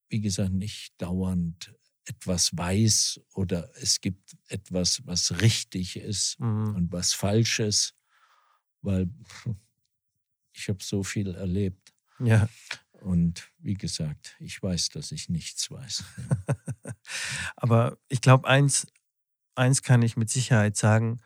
wie 0.09 0.21
gesagt, 0.21 0.53
nicht 0.53 1.01
dauernd 1.01 1.75
etwas 2.05 2.57
weiß 2.57 3.21
oder 3.35 3.71
es 3.77 4.01
gibt 4.01 4.37
etwas, 4.49 5.07
was 5.07 5.41
richtig 5.41 5.97
ist 5.97 6.41
mhm. 6.41 6.75
und 6.75 6.93
was 6.93 7.13
falsch 7.13 7.61
ist, 7.61 7.95
weil 8.81 9.09
ich 10.53 10.69
habe 10.69 10.83
so 10.83 11.03
viel 11.03 11.35
erlebt. 11.35 11.93
ja. 12.19 12.49
Und 13.01 13.51
wie 13.59 13.75
gesagt, 13.75 14.37
ich 14.39 14.63
weiß, 14.63 14.91
dass 14.91 15.11
ich 15.11 15.29
nichts 15.29 15.69
weiß. 15.73 16.05
Aber 17.57 17.99
ich 18.09 18.21
glaube, 18.21 18.47
eins, 18.47 18.87
eins 19.57 19.83
kann 19.83 20.03
ich 20.03 20.17
mit 20.17 20.31
Sicherheit 20.31 20.77
sagen, 20.77 21.21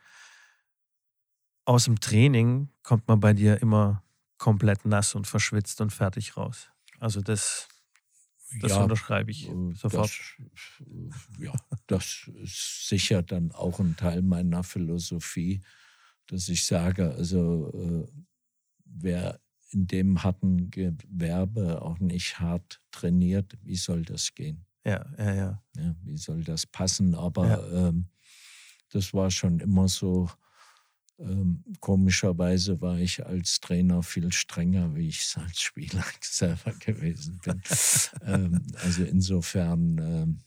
aus 1.65 1.83
dem 1.83 1.99
Training 1.99 2.69
kommt 2.81 3.07
man 3.07 3.19
bei 3.19 3.33
dir 3.33 3.61
immer 3.61 4.03
komplett 4.37 4.85
nass 4.85 5.15
und 5.15 5.27
verschwitzt 5.27 5.81
und 5.81 5.91
fertig 5.91 6.37
raus. 6.37 6.69
Also 6.99 7.21
das, 7.21 7.67
das 8.59 8.71
Ja, 8.71 8.83
unterschreibe 8.83 9.31
ich 9.31 9.47
äh, 9.49 9.73
sofort. 9.73 10.11
Das, 10.11 10.19
äh, 10.81 11.43
ja, 11.45 11.53
das 11.87 12.29
ist 12.35 12.87
sicher 12.87 13.23
dann 13.23 13.51
auch 13.51 13.79
ein 13.79 13.95
Teil 13.95 14.21
meiner 14.21 14.63
Philosophie, 14.63 15.61
dass 16.27 16.49
ich 16.49 16.65
sage, 16.65 17.13
also 17.13 17.71
äh, 17.73 18.11
wer 18.85 19.39
in 19.71 19.87
dem 19.87 20.23
harten 20.23 20.69
Gewerbe 20.71 21.81
auch 21.81 21.99
nicht 21.99 22.39
hart 22.39 22.81
trainiert, 22.91 23.57
wie 23.63 23.75
soll 23.75 24.03
das 24.03 24.33
gehen? 24.33 24.65
Ja, 24.85 25.05
ja, 25.17 25.33
ja. 25.33 25.63
Ja, 25.75 25.95
wie 26.03 26.17
soll 26.17 26.43
das 26.43 26.65
passen? 26.65 27.15
Aber 27.15 27.71
ähm, 27.71 28.07
das 28.91 29.13
war 29.13 29.31
schon 29.31 29.59
immer 29.59 29.87
so. 29.87 30.29
Ähm, 31.19 31.63
komischerweise 31.79 32.79
war 32.79 32.99
ich 32.99 33.25
als 33.25 33.59
Trainer 33.59 34.03
viel 34.03 34.31
strenger, 34.31 34.95
wie 34.95 35.07
ich 35.07 35.21
es 35.21 35.37
als 35.37 35.59
Spieler 35.61 36.03
selber 36.21 36.73
gewesen 36.73 37.39
bin. 37.43 37.61
ähm, 38.21 38.61
also 38.83 39.03
insofern, 39.03 39.97
ähm, 39.97 40.43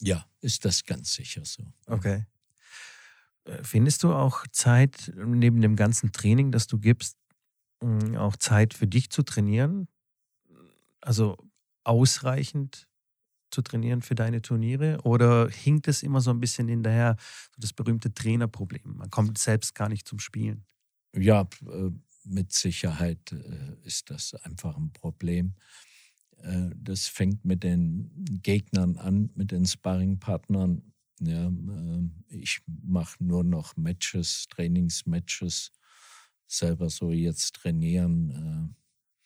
ja, 0.00 0.26
ist 0.40 0.64
das 0.64 0.84
ganz 0.84 1.14
sicher 1.14 1.44
so. 1.44 1.72
Okay. 1.86 2.26
Äh, 3.44 3.62
Findest 3.62 4.02
du 4.02 4.12
auch 4.12 4.44
Zeit 4.50 5.12
neben 5.16 5.60
dem 5.60 5.76
ganzen 5.76 6.12
Training, 6.12 6.50
das 6.50 6.66
du 6.66 6.78
gibst, 6.78 7.16
auch 8.16 8.36
Zeit 8.36 8.72
für 8.72 8.86
dich 8.86 9.10
zu 9.10 9.22
trainieren? 9.22 9.86
Also 11.00 11.36
ausreichend 11.84 12.88
zu 13.50 13.62
trainieren 13.62 14.02
für 14.02 14.14
deine 14.14 14.42
Turniere? 14.42 14.98
Oder 15.04 15.48
hinkt 15.48 15.88
es 15.88 16.02
immer 16.02 16.20
so 16.20 16.30
ein 16.30 16.40
bisschen 16.40 16.68
hinterher, 16.68 17.16
so 17.54 17.60
das 17.60 17.72
berühmte 17.72 18.12
Trainerproblem? 18.14 18.96
Man 18.96 19.10
kommt 19.10 19.38
selbst 19.38 19.74
gar 19.74 19.88
nicht 19.88 20.06
zum 20.08 20.18
Spielen. 20.18 20.66
Ja, 21.14 21.48
äh, 21.66 21.90
mit 22.24 22.52
Sicherheit 22.52 23.32
äh, 23.32 23.76
ist 23.84 24.10
das 24.10 24.34
einfach 24.34 24.76
ein 24.76 24.92
Problem. 24.92 25.54
Äh, 26.38 26.70
Das 26.76 27.08
fängt 27.08 27.44
mit 27.44 27.62
den 27.64 28.10
Gegnern 28.42 28.96
an, 28.98 29.30
mit 29.34 29.52
den 29.52 29.66
Sparringpartnern. 29.66 30.92
Ja, 31.20 31.50
ich 32.28 32.62
mache 32.66 33.24
nur 33.24 33.44
noch 33.44 33.76
Matches, 33.76 34.46
Trainingsmatches, 34.48 35.72
selber 36.46 36.90
so 36.90 37.12
jetzt 37.12 37.54
trainieren. 37.56 38.76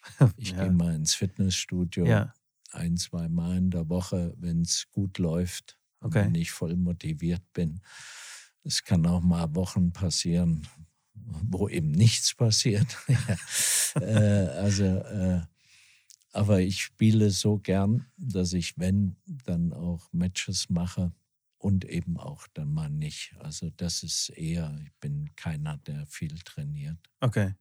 Ich 0.36 0.56
Ja. 0.56 0.56
gehe 0.56 0.70
mal 0.72 0.94
ins 0.94 1.14
Fitnessstudio 1.14 2.22
Ja, 2.22 2.34
ein, 2.70 2.96
zwei 2.96 3.28
Mal 3.28 3.58
in 3.58 3.70
der 3.70 3.88
Woche, 3.88 4.34
wenn 4.38 4.62
es 4.62 4.88
gut 4.90 5.18
läuft, 5.18 5.76
Okay. 6.02 6.24
wenn 6.24 6.34
ich 6.34 6.50
voll 6.50 6.76
motiviert 6.76 7.42
bin. 7.52 7.80
Es 8.62 8.84
kann 8.84 9.06
auch 9.06 9.20
mal 9.20 9.54
Wochen 9.54 9.92
passieren, 9.92 10.66
wo 11.14 11.68
eben 11.68 11.90
nichts 11.90 12.34
passiert. 12.34 12.96
äh, 13.96 14.00
also, 14.04 14.84
äh, 14.84 15.42
aber 16.32 16.60
ich 16.60 16.82
spiele 16.82 17.30
so 17.30 17.58
gern, 17.58 18.06
dass 18.16 18.52
ich, 18.52 18.78
wenn, 18.78 19.16
dann 19.26 19.72
auch 19.72 20.10
Matches 20.12 20.70
mache 20.70 21.12
und 21.58 21.84
eben 21.84 22.18
auch 22.18 22.46
dann 22.54 22.72
mal 22.72 22.88
nicht. 22.88 23.34
Also 23.40 23.70
das 23.76 24.02
ist 24.02 24.30
eher, 24.30 24.78
ich 24.82 24.92
bin 25.00 25.30
keiner, 25.36 25.76
der 25.78 26.06
viel 26.06 26.38
trainiert. 26.38 26.98
okay. 27.20 27.54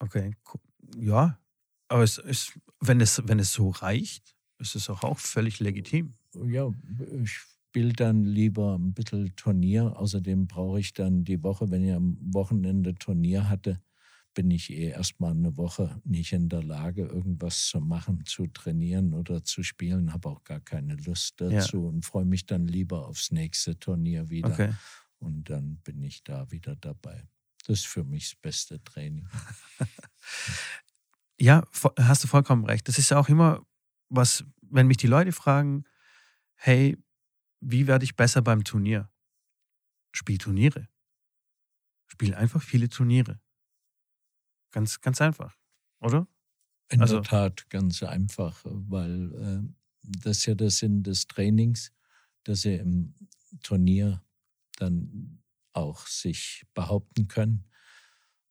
Okay, 0.00 0.34
cool. 0.52 0.60
ja. 0.98 1.38
Aber 1.94 2.02
es 2.02 2.18
ist, 2.18 2.58
wenn 2.80 3.00
es, 3.00 3.22
wenn 3.24 3.38
es 3.38 3.52
so 3.52 3.70
reicht, 3.70 4.34
ist 4.58 4.74
es 4.74 4.90
auch, 4.90 5.04
auch 5.04 5.20
völlig 5.20 5.60
legitim. 5.60 6.14
Ja, 6.44 6.68
ich 7.22 7.30
spiele 7.30 7.92
dann 7.92 8.24
lieber 8.24 8.74
ein 8.74 8.94
bisschen 8.94 9.36
Turnier. 9.36 9.96
Außerdem 9.96 10.48
brauche 10.48 10.80
ich 10.80 10.92
dann 10.92 11.22
die 11.22 11.44
Woche, 11.44 11.70
wenn 11.70 11.84
ich 11.84 11.92
am 11.92 12.18
Wochenende 12.20 12.96
Turnier 12.96 13.48
hatte, 13.48 13.80
bin 14.34 14.50
ich 14.50 14.72
eh 14.72 14.88
erstmal 14.88 15.30
eine 15.30 15.56
Woche 15.56 16.00
nicht 16.02 16.32
in 16.32 16.48
der 16.48 16.64
Lage, 16.64 17.04
irgendwas 17.04 17.68
zu 17.68 17.78
machen, 17.78 18.24
zu 18.26 18.48
trainieren 18.48 19.14
oder 19.14 19.44
zu 19.44 19.62
spielen. 19.62 20.12
Habe 20.12 20.30
auch 20.30 20.42
gar 20.42 20.58
keine 20.58 20.96
Lust 20.96 21.40
dazu 21.40 21.86
und 21.86 22.04
freue 22.04 22.24
mich 22.24 22.44
dann 22.44 22.66
lieber 22.66 23.06
aufs 23.06 23.30
nächste 23.30 23.78
Turnier 23.78 24.30
wieder. 24.30 24.50
Okay. 24.50 24.72
Und 25.20 25.48
dann 25.48 25.76
bin 25.84 26.02
ich 26.02 26.24
da 26.24 26.50
wieder 26.50 26.74
dabei. 26.74 27.22
Das 27.68 27.78
ist 27.78 27.86
für 27.86 28.02
mich 28.02 28.30
das 28.30 28.40
beste 28.40 28.82
Training. 28.82 29.28
Ja, 31.40 31.64
hast 31.98 32.22
du 32.24 32.28
vollkommen 32.28 32.64
recht. 32.64 32.86
Das 32.88 32.98
ist 32.98 33.10
ja 33.10 33.18
auch 33.18 33.28
immer 33.28 33.66
was, 34.08 34.44
wenn 34.62 34.86
mich 34.86 34.96
die 34.98 35.06
Leute 35.06 35.32
fragen, 35.32 35.84
hey, 36.54 36.96
wie 37.60 37.86
werde 37.86 38.04
ich 38.04 38.16
besser 38.16 38.42
beim 38.42 38.62
Turnier? 38.64 39.10
Spiel 40.12 40.38
Turniere. 40.38 40.88
Spiel 42.06 42.34
einfach 42.34 42.62
viele 42.62 42.88
Turniere. 42.88 43.40
Ganz, 44.70 45.00
ganz 45.00 45.20
einfach, 45.20 45.58
oder? 46.00 46.28
In 46.90 47.00
Also- 47.00 47.16
der 47.20 47.24
Tat 47.24 47.70
ganz 47.70 48.02
einfach, 48.02 48.60
weil 48.64 49.32
äh, 49.34 49.74
das 50.02 50.38
ist 50.38 50.46
ja 50.46 50.54
der 50.54 50.70
Sinn 50.70 51.02
des 51.02 51.26
Trainings, 51.26 51.92
dass 52.44 52.62
sie 52.62 52.74
im 52.74 53.14
Turnier 53.62 54.22
dann 54.76 55.42
auch 55.72 56.06
sich 56.06 56.64
behaupten 56.74 57.26
können. 57.26 57.64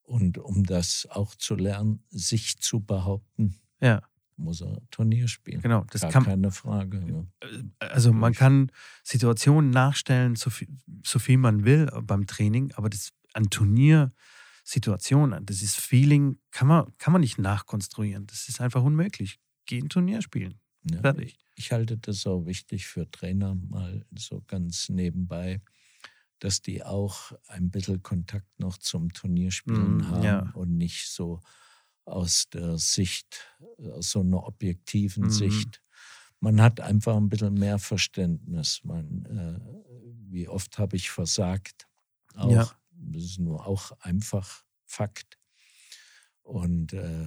Und 0.04 0.38
um 0.38 0.64
das 0.64 1.06
auch 1.10 1.34
zu 1.34 1.54
lernen, 1.56 2.04
sich 2.10 2.58
zu 2.60 2.80
behaupten, 2.80 3.56
Ja, 3.80 4.02
muss 4.36 4.60
er 4.60 4.80
Turnier 4.90 5.28
spielen. 5.28 5.60
genau. 5.62 5.84
Das 5.90 6.02
Gar 6.02 6.10
kann, 6.12 6.24
keine 6.24 6.50
Frage. 6.50 7.26
Ja. 7.40 7.58
also 7.88 8.12
man 8.12 8.32
kann 8.34 8.70
Situationen 9.02 9.70
nachstellen, 9.70 10.36
so 10.36 10.50
viel, 10.50 10.68
so 11.04 11.18
viel 11.18 11.38
man 11.38 11.64
will 11.64 11.86
beim 12.02 12.26
Training, 12.26 12.72
aber 12.74 12.90
das 12.90 13.12
an 13.32 13.48
Turniersituationen, 13.50 15.46
das 15.46 15.62
ist 15.62 15.76
Feeling, 15.76 16.38
kann 16.50 16.68
man, 16.68 16.96
kann 16.98 17.12
man 17.12 17.20
nicht 17.20 17.38
nachkonstruieren. 17.38 18.26
Das 18.26 18.48
ist 18.48 18.60
einfach 18.60 18.82
unmöglich. 18.82 19.38
Geh 19.66 19.78
ein 19.78 19.88
Turnier 19.88 20.20
spielen. 20.22 20.60
Ja. 20.90 21.00
Fertig. 21.00 21.38
Ich 21.56 21.72
halte 21.72 21.96
das 21.96 22.26
auch 22.26 22.44
wichtig 22.46 22.86
für 22.86 23.10
Trainer, 23.10 23.54
mal 23.54 24.04
so 24.14 24.42
ganz 24.46 24.88
nebenbei, 24.88 25.62
dass 26.40 26.62
die 26.62 26.82
auch 26.84 27.32
ein 27.48 27.70
bisschen 27.70 28.02
Kontakt 28.02 28.48
noch 28.58 28.78
zum 28.78 29.12
Turnierspielen 29.12 29.98
Mm, 29.98 30.08
haben 30.08 30.22
ja. 30.24 30.50
und 30.54 30.76
nicht 30.76 31.08
so 31.10 31.40
aus 32.04 32.48
der 32.52 32.78
Sicht, 32.78 33.46
aus 33.92 34.10
so 34.10 34.20
einer 34.20 34.44
objektiven 34.46 35.24
Mhm. 35.24 35.30
Sicht. 35.30 35.82
Man 36.40 36.60
hat 36.60 36.80
einfach 36.80 37.16
ein 37.16 37.28
bisschen 37.30 37.54
mehr 37.54 37.78
Verständnis. 37.78 38.80
Man, 38.84 39.24
äh, 39.26 39.60
wie 40.30 40.48
oft 40.48 40.78
habe 40.78 40.96
ich 40.96 41.10
versagt? 41.10 41.88
Auch, 42.34 42.50
Ja. 42.50 42.70
Das 42.90 43.22
ist 43.24 43.38
nur 43.40 43.66
auch 43.66 43.92
einfach 44.00 44.64
Fakt. 44.86 45.38
Und 46.42 46.92
äh, 46.92 47.26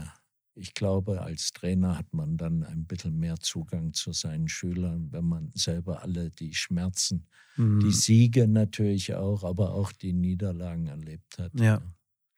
ich 0.58 0.74
glaube, 0.74 1.22
als 1.22 1.52
Trainer 1.54 1.98
hat 1.98 2.14
man 2.14 2.38
dann 2.38 2.64
ein 2.64 2.86
bisschen 2.86 3.18
mehr 3.20 3.38
Zugang 3.38 3.94
zu 3.94 4.12
seinen 4.12 4.48
Schülern, 4.48 5.12
wenn 5.12 5.26
man 5.26 5.52
selber 5.54 6.02
alle 6.02 6.30
die 6.32 6.54
Schmerzen, 6.54 7.28
Mhm. 7.58 7.80
die 7.80 7.92
Siege 7.92 8.48
natürlich 8.48 9.16
auch, 9.16 9.44
aber 9.44 9.74
auch 9.74 9.92
die 9.92 10.14
Niederlagen 10.14 10.88
erlebt 10.88 11.38
hat. 11.40 11.60
Ja. 11.60 11.82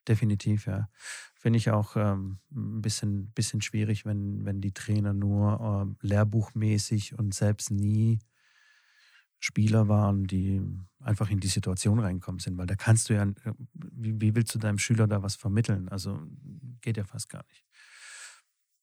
Definitiv, 0.07 0.65
ja. 0.65 0.89
Finde 1.35 1.57
ich 1.57 1.69
auch 1.69 1.95
ähm, 1.95 2.39
ein 2.51 2.81
bisschen, 2.81 3.31
bisschen 3.31 3.61
schwierig, 3.61 4.05
wenn, 4.05 4.43
wenn 4.43 4.59
die 4.59 4.71
Trainer 4.71 5.13
nur 5.13 5.59
ähm, 5.61 5.97
lehrbuchmäßig 6.01 7.17
und 7.19 7.33
selbst 7.33 7.69
nie 7.69 8.19
Spieler 9.41 9.87
waren, 9.87 10.25
die 10.25 10.61
einfach 10.99 11.29
in 11.29 11.39
die 11.39 11.47
Situation 11.47 11.99
reinkommen 11.99 12.39
sind. 12.39 12.57
Weil 12.57 12.65
da 12.65 12.75
kannst 12.75 13.09
du 13.09 13.13
ja, 13.13 13.23
äh, 13.23 13.53
wie, 13.73 14.19
wie 14.19 14.35
willst 14.35 14.53
du 14.55 14.59
deinem 14.59 14.79
Schüler 14.79 15.07
da 15.07 15.21
was 15.21 15.35
vermitteln? 15.35 15.87
Also 15.89 16.19
geht 16.81 16.97
ja 16.97 17.05
fast 17.05 17.29
gar 17.29 17.45
nicht. 17.47 17.65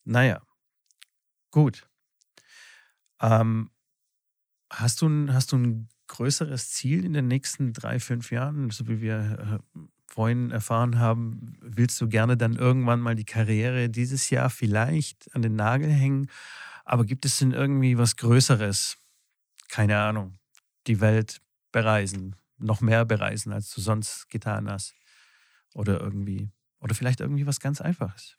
Naja, 0.06 0.40
gut. 1.50 1.88
Ähm, 3.20 3.70
hast, 4.70 5.02
du 5.02 5.08
ein, 5.08 5.34
hast 5.34 5.50
du 5.50 5.56
ein 5.56 5.88
größeres 6.06 6.70
Ziel 6.70 7.04
in 7.04 7.12
den 7.12 7.26
nächsten 7.26 7.72
drei, 7.72 7.98
fünf 7.98 8.30
Jahren? 8.30 8.70
So 8.70 8.86
wie 8.86 9.00
wir 9.00 9.60
äh, 9.74 9.78
vorhin 10.06 10.52
erfahren 10.52 11.00
haben, 11.00 11.58
willst 11.60 12.00
du 12.00 12.08
gerne 12.08 12.36
dann 12.36 12.54
irgendwann 12.54 13.00
mal 13.00 13.16
die 13.16 13.24
Karriere 13.24 13.90
dieses 13.90 14.30
Jahr 14.30 14.48
vielleicht 14.48 15.34
an 15.34 15.42
den 15.42 15.56
Nagel 15.56 15.90
hängen? 15.90 16.30
Aber 16.84 17.04
gibt 17.04 17.24
es 17.24 17.38
denn 17.38 17.50
irgendwie 17.50 17.98
was 17.98 18.14
Größeres? 18.16 18.98
Keine 19.68 19.98
Ahnung. 19.98 20.38
Die 20.86 21.00
Welt 21.00 21.42
bereisen, 21.72 22.36
noch 22.58 22.80
mehr 22.80 23.04
bereisen, 23.04 23.52
als 23.52 23.74
du 23.74 23.80
sonst 23.80 24.28
getan 24.30 24.70
hast. 24.70 24.94
Oder 25.74 26.00
irgendwie, 26.00 26.52
oder 26.78 26.94
vielleicht 26.94 27.18
irgendwie 27.18 27.46
was 27.48 27.58
ganz 27.58 27.80
Einfaches. 27.80 28.38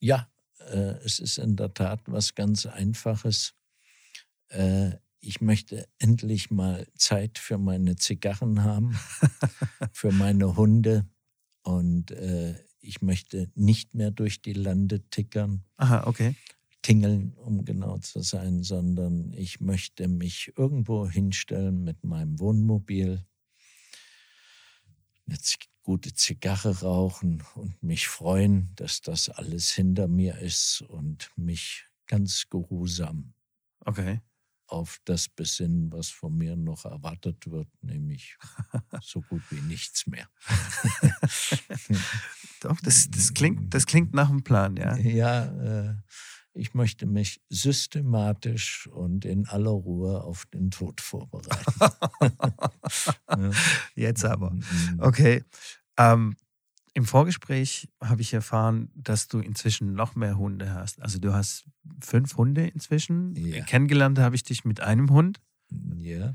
Ja, 0.00 0.28
es 0.58 1.18
ist 1.18 1.38
in 1.38 1.56
der 1.56 1.72
Tat 1.74 2.00
was 2.06 2.34
ganz 2.34 2.66
Einfaches. 2.66 3.54
Äh, 4.48 4.92
ich 5.20 5.40
möchte 5.40 5.88
endlich 5.98 6.50
mal 6.50 6.86
Zeit 6.96 7.38
für 7.38 7.58
meine 7.58 7.96
Zigarren 7.96 8.62
haben, 8.62 8.96
für 9.92 10.12
meine 10.12 10.56
Hunde 10.56 11.08
und 11.62 12.10
äh, 12.12 12.54
ich 12.80 13.02
möchte 13.02 13.50
nicht 13.54 13.94
mehr 13.94 14.12
durch 14.12 14.42
die 14.42 14.52
Lande 14.52 15.00
tickern, 15.10 15.64
Aha, 15.76 16.06
okay. 16.06 16.36
tingeln, 16.82 17.32
um 17.34 17.64
genau 17.64 17.98
zu 17.98 18.20
sein, 18.22 18.62
sondern 18.62 19.32
ich 19.32 19.60
möchte 19.60 20.06
mich 20.06 20.52
irgendwo 20.56 21.08
hinstellen 21.08 21.82
mit 21.82 22.04
meinem 22.04 22.38
Wohnmobil, 22.38 23.24
eine 25.26 25.38
Z- 25.40 25.68
gute 25.86 26.12
Zigarre 26.12 26.80
rauchen 26.80 27.44
und 27.54 27.80
mich 27.80 28.08
freuen, 28.08 28.72
dass 28.74 29.02
das 29.02 29.28
alles 29.28 29.70
hinter 29.70 30.08
mir 30.08 30.36
ist 30.38 30.82
und 30.82 31.30
mich 31.36 31.86
ganz 32.08 32.48
geruhsam 32.50 33.34
Okay. 33.84 34.20
auf 34.66 34.98
das 35.04 35.28
besinnen, 35.28 35.92
was 35.92 36.08
von 36.08 36.36
mir 36.36 36.56
noch 36.56 36.86
erwartet 36.86 37.48
wird, 37.48 37.68
nämlich 37.82 38.36
so 39.00 39.22
gut 39.22 39.42
wie 39.50 39.60
nichts 39.60 40.08
mehr. 40.08 40.28
Doch, 42.62 42.80
das, 42.80 43.08
das, 43.08 43.32
klingt, 43.32 43.72
das 43.72 43.86
klingt 43.86 44.12
nach 44.12 44.28
einem 44.28 44.42
Plan, 44.42 44.76
ja. 44.76 44.96
Ja, 44.96 45.44
äh, 45.44 45.94
ich 46.56 46.74
möchte 46.74 47.06
mich 47.06 47.40
systematisch 47.48 48.88
und 48.88 49.24
in 49.24 49.46
aller 49.46 49.70
Ruhe 49.70 50.22
auf 50.22 50.46
den 50.46 50.70
Tod 50.70 51.00
vorbereiten. 51.00 51.56
Ja. 53.28 53.50
Jetzt 53.94 54.24
aber. 54.24 54.52
Mhm. 54.52 54.64
Okay. 54.98 55.44
Ähm, 55.98 56.36
Im 56.94 57.04
Vorgespräch 57.04 57.88
habe 58.00 58.22
ich 58.22 58.32
erfahren, 58.32 58.90
dass 58.94 59.28
du 59.28 59.40
inzwischen 59.40 59.92
noch 59.92 60.14
mehr 60.14 60.38
Hunde 60.38 60.72
hast. 60.72 61.02
Also 61.02 61.18
du 61.18 61.34
hast 61.34 61.66
fünf 62.00 62.36
Hunde 62.36 62.66
inzwischen. 62.68 63.34
Ja. 63.34 63.62
Kennengelernt 63.64 64.18
habe 64.18 64.36
ich 64.36 64.44
dich 64.44 64.64
mit 64.64 64.80
einem 64.80 65.10
Hund. 65.10 65.40
Ja, 65.98 66.34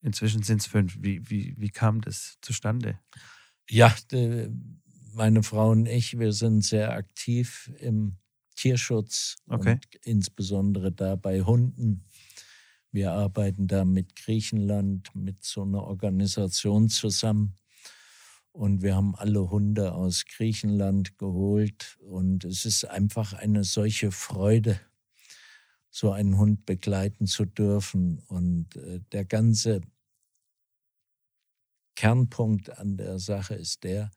Inzwischen 0.00 0.42
sind 0.42 0.62
es 0.62 0.66
fünf. 0.66 0.96
Wie, 1.00 1.30
wie, 1.30 1.54
wie 1.56 1.70
kam 1.70 2.00
das 2.00 2.38
zustande? 2.40 2.98
ja 3.68 3.94
meine 5.14 5.42
Frau 5.42 5.70
und 5.70 5.86
ich, 5.86 6.18
wir 6.18 6.32
sind 6.32 6.64
sehr 6.64 6.92
aktiv 6.92 7.70
im 7.78 8.16
Tierschutz 8.54 9.36
Okay. 9.48 9.72
und 9.72 9.86
insbesondere 10.04 10.92
da 10.92 11.16
bei 11.16 11.42
Hunden. 11.42 12.04
Wir 12.90 13.12
arbeiten 13.12 13.66
da 13.68 13.84
mit 13.84 14.16
Griechenland, 14.16 15.14
mit 15.14 15.42
so 15.44 15.62
einer 15.62 15.84
Organisation 15.84 16.88
zusammen. 16.88 17.58
Und 18.52 18.82
wir 18.82 18.94
haben 18.94 19.14
alle 19.14 19.50
Hunde 19.50 19.92
aus 19.94 20.26
Griechenland 20.26 21.16
geholt. 21.18 21.96
Und 22.00 22.44
es 22.44 22.66
ist 22.66 22.84
einfach 22.84 23.32
eine 23.32 23.64
solche 23.64 24.12
Freude, 24.12 24.78
so 25.88 26.12
einen 26.12 26.36
Hund 26.36 26.66
begleiten 26.66 27.26
zu 27.26 27.46
dürfen. 27.46 28.18
Und 28.28 28.76
äh, 28.76 29.00
der 29.12 29.24
ganze 29.24 29.80
Kernpunkt 31.94 32.78
an 32.78 32.96
der 32.96 33.18
Sache 33.18 33.54
ist 33.54 33.84
der, 33.84 34.10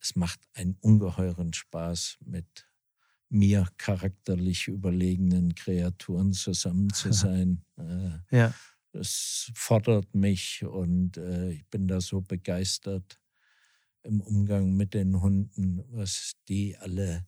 es 0.00 0.14
macht 0.14 0.40
einen 0.54 0.76
ungeheuren 0.80 1.52
Spaß, 1.52 2.18
mit 2.24 2.68
mir 3.28 3.66
charakterlich 3.78 4.68
überlegenen 4.68 5.54
Kreaturen 5.54 6.32
zusammen 6.32 6.92
zu 6.92 7.12
sein. 7.12 7.64
äh, 7.78 8.18
Ja. 8.30 8.54
es 8.92 9.52
fordert 9.54 10.14
mich 10.14 10.64
und 10.64 11.16
äh, 11.18 11.50
ich 11.52 11.66
bin 11.68 11.88
da 11.88 12.00
so 12.00 12.22
begeistert 12.22 13.20
im 14.02 14.20
Umgang 14.20 14.74
mit 14.76 14.94
den 14.94 15.20
Hunden, 15.20 15.82
was 15.90 16.34
die 16.48 16.76
alle 16.78 17.24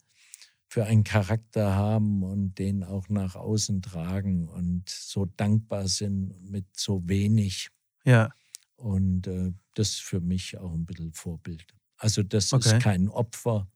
für 0.69 0.85
einen 0.87 1.05
Charakter 1.05 1.75
haben 1.75 2.23
und 2.23 2.59
den 2.59 2.85
auch 2.85 3.09
nach 3.09 3.37
außen 3.37 3.83
tragen 3.83 4.49
und 4.49 4.89
so 4.91 5.27
dankbar 5.27 5.89
sind 5.89 6.43
mit 6.51 6.67
so 6.77 7.09
wenig. 7.09 7.71
Ja. 8.05 8.35
Und 8.77 9.27
äh, 9.27 9.53
das 9.75 9.91
ist 9.91 10.01
für 10.03 10.21
mich 10.21 10.57
auch 10.59 10.73
ein 10.73 10.87
bisschen 10.87 11.13
Vorbild. 11.13 11.75
Also 11.97 12.23
das 12.23 12.53
Okay. 12.53 12.79
ist 12.79 12.79
kein 12.79 13.09
Opfer, 13.09 13.69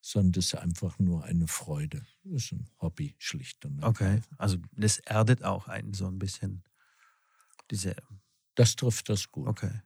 sondern 0.00 0.32
das 0.32 0.46
ist 0.46 0.54
einfach 0.54 0.98
nur 0.98 1.24
eine 1.24 1.46
Freude. 1.48 2.04
Das 2.24 2.44
ist 2.44 2.52
ein 2.52 2.68
Hobby, 2.80 3.14
schlicht 3.18 3.64
und 3.64 3.82
Okay. 3.82 4.04
ergreifend. 4.04 4.40
Also 4.40 4.58
das 4.72 4.98
erdet 4.98 5.44
auch 5.44 5.68
einen 5.68 5.94
so 5.94 6.06
ein 6.06 6.18
bisschen. 6.18 6.62
Diese. 7.70 7.94
Das 8.54 8.76
trifft 8.76 9.08
das 9.08 9.30
gut. 9.30 9.48
Okay. 9.48 9.82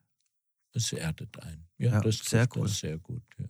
Es 0.73 0.93
erdet 0.93 1.39
ein. 1.41 1.67
Ja, 1.79 1.93
Ja, 1.93 2.01
das 2.01 2.19
sehr 2.19 2.49
trifft 2.49 2.57
cool. 2.57 2.69
das 2.69 2.79
sehr 2.79 2.99
gut. 2.99 3.23
Ja. 3.39 3.47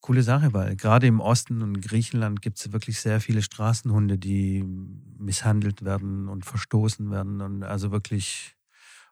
Coole 0.00 0.22
Sache, 0.22 0.52
weil 0.52 0.76
gerade 0.76 1.06
im 1.06 1.20
Osten 1.20 1.62
und 1.62 1.80
Griechenland 1.80 2.42
gibt 2.42 2.58
es 2.58 2.72
wirklich 2.72 3.00
sehr 3.00 3.20
viele 3.22 3.40
Straßenhunde, 3.40 4.18
die 4.18 4.62
misshandelt 4.62 5.82
werden 5.82 6.28
und 6.28 6.44
verstoßen 6.44 7.10
werden 7.10 7.40
und 7.40 7.62
also 7.62 7.90
wirklich 7.90 8.54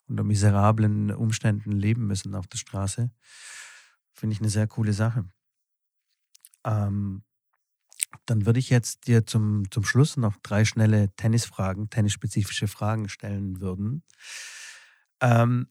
unter 0.06 0.22
miserablen 0.24 1.11
Umständen 1.11 1.72
leben 1.72 2.06
müssen 2.06 2.34
auf 2.34 2.46
der 2.46 2.59
Straße. 2.59 3.11
Finde 4.12 4.34
ich 4.34 4.40
eine 4.40 4.50
sehr 4.50 4.66
coole 4.66 4.92
Sache. 4.92 5.24
Ähm, 6.64 7.24
dann 8.26 8.46
würde 8.46 8.58
ich 8.58 8.70
jetzt 8.70 9.06
dir 9.06 9.26
zum, 9.26 9.70
zum 9.70 9.84
Schluss 9.84 10.16
noch 10.16 10.36
drei 10.42 10.64
schnelle 10.64 11.14
Tennisfragen, 11.16 11.90
tennisspezifische 11.90 12.68
Fragen 12.68 13.08
stellen 13.08 13.60
würden. 13.60 14.04
Ähm, 15.20 15.68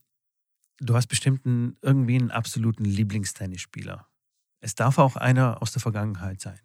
du 0.77 0.95
hast 0.95 1.07
bestimmt 1.07 1.45
einen, 1.45 1.77
irgendwie 1.81 2.15
einen 2.15 2.31
absoluten 2.31 2.85
Lieblingstennisspieler. 2.85 4.07
Es 4.59 4.75
darf 4.75 4.97
auch 4.97 5.15
einer 5.15 5.61
aus 5.61 5.71
der 5.71 5.81
Vergangenheit 5.81 6.41
sein. 6.41 6.59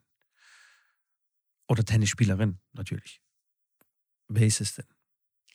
Oder 1.68 1.84
Tennisspielerin, 1.84 2.60
natürlich. 2.72 3.22
Wer 4.28 4.46
ist 4.46 4.60
es 4.60 4.74
denn? 4.74 4.86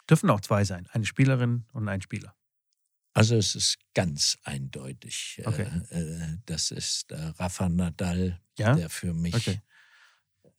Dürfen 0.09 0.29
auch 0.29 0.41
zwei 0.41 0.63
sein, 0.65 0.87
eine 0.91 1.05
Spielerin 1.05 1.65
und 1.71 1.87
ein 1.87 2.01
Spieler. 2.01 2.35
Also 3.13 3.35
es 3.35 3.55
ist 3.55 3.77
ganz 3.93 4.37
eindeutig. 4.43 5.39
äh, 5.43 5.43
Okay. 5.45 5.67
Äh, 5.89 6.37
das 6.45 6.71
ist 6.71 7.11
äh, 7.11 7.15
Rafa 7.15 7.69
Nadal, 7.69 8.41
Ja? 8.57 8.75
der 8.75 8.89
für 8.89 9.13
mich 9.13 9.35
Okay. 9.37 9.61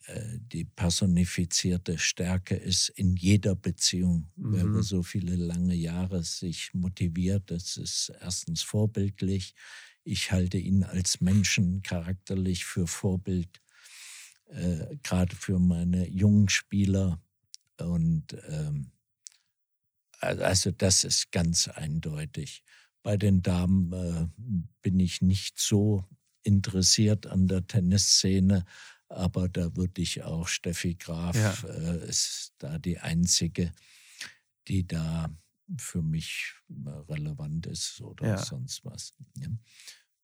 äh, 0.07 0.38
die 0.38 0.64
personifizierte 0.64 1.98
Stärke 1.98 2.55
ist 2.57 2.88
in 2.90 3.16
jeder 3.16 3.55
Beziehung, 3.55 4.30
Mhm. 4.36 4.53
über 4.62 4.82
so 4.82 5.03
viele 5.03 5.36
lange 5.36 5.74
Jahre 5.74 6.22
sich 6.22 6.74
motiviert. 6.74 7.50
Das 7.50 7.76
ist 7.76 8.12
erstens 8.20 8.62
vorbildlich. 8.62 9.55
Ich 10.05 10.32
halte 10.32 10.59
ihn 10.59 10.82
als 10.84 11.20
Menschen 11.20 11.82
charakterlich 11.82 12.64
für 12.64 12.86
Vorbild, 12.86 13.61
äh, 14.46 14.96
gerade 15.03 15.36
für 15.36 15.59
meine 15.59 16.09
jungen 16.09 16.48
Spieler. 16.48 17.22
Und 17.78 18.36
ähm, 18.48 18.92
also 20.22 20.70
das 20.70 21.04
ist 21.04 21.32
ganz 21.32 21.68
eindeutig. 21.68 22.62
Bei 23.02 23.16
den 23.16 23.42
Damen 23.42 23.92
äh, 23.92 24.26
bin 24.82 25.00
ich 25.00 25.22
nicht 25.22 25.58
so 25.58 26.04
interessiert 26.44 27.26
an 27.26 27.48
der 27.48 27.66
Tennisszene, 27.66 28.64
aber 29.08 29.48
da 29.48 29.76
würde 29.76 30.00
ich 30.02 30.22
auch 30.22 30.48
Steffi 30.48 30.94
Graf 30.94 31.64
Ja. 31.64 31.68
äh, 31.68 32.08
ist 32.08 32.54
da 32.58 32.78
die 32.78 32.98
einzige, 33.00 33.72
die 34.68 34.86
da 34.86 35.30
für 35.78 36.02
mich 36.02 36.54
äh, 36.70 36.90
relevant 37.12 37.66
ist 37.66 38.00
oder 38.00 38.26
Ja. 38.28 38.36
sonst 38.36 38.84
was. 38.84 39.14
Ja. 39.38 39.48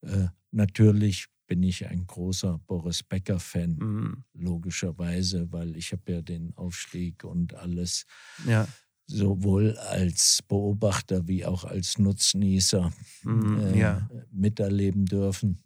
Äh, 0.03 0.29
natürlich 0.53 1.27
bin 1.49 1.63
ich 1.63 1.87
ein 1.87 2.07
großer 2.07 2.59
Boris 2.67 3.03
Becker-Fan, 3.03 3.77
Mhm. 3.79 4.25
logischerweise, 4.35 5.51
weil 5.53 5.77
ich 5.77 5.93
habe 5.93 6.13
ja 6.13 6.23
den 6.23 6.55
Aufstieg 6.57 7.25
und 7.25 7.55
alles 7.55 8.07
Ja. 8.47 8.69
Sowohl 9.09 9.77
als 9.79 10.43
Beobachter 10.47 11.27
wie 11.27 11.45
auch 11.47 11.65
als 11.65 11.99
Nutznießer 11.99 12.93
Mhm. 13.25 13.59
äh, 13.59 13.79
ja. 13.81 14.09
miterleben 14.31 15.07
dürfen. 15.07 15.65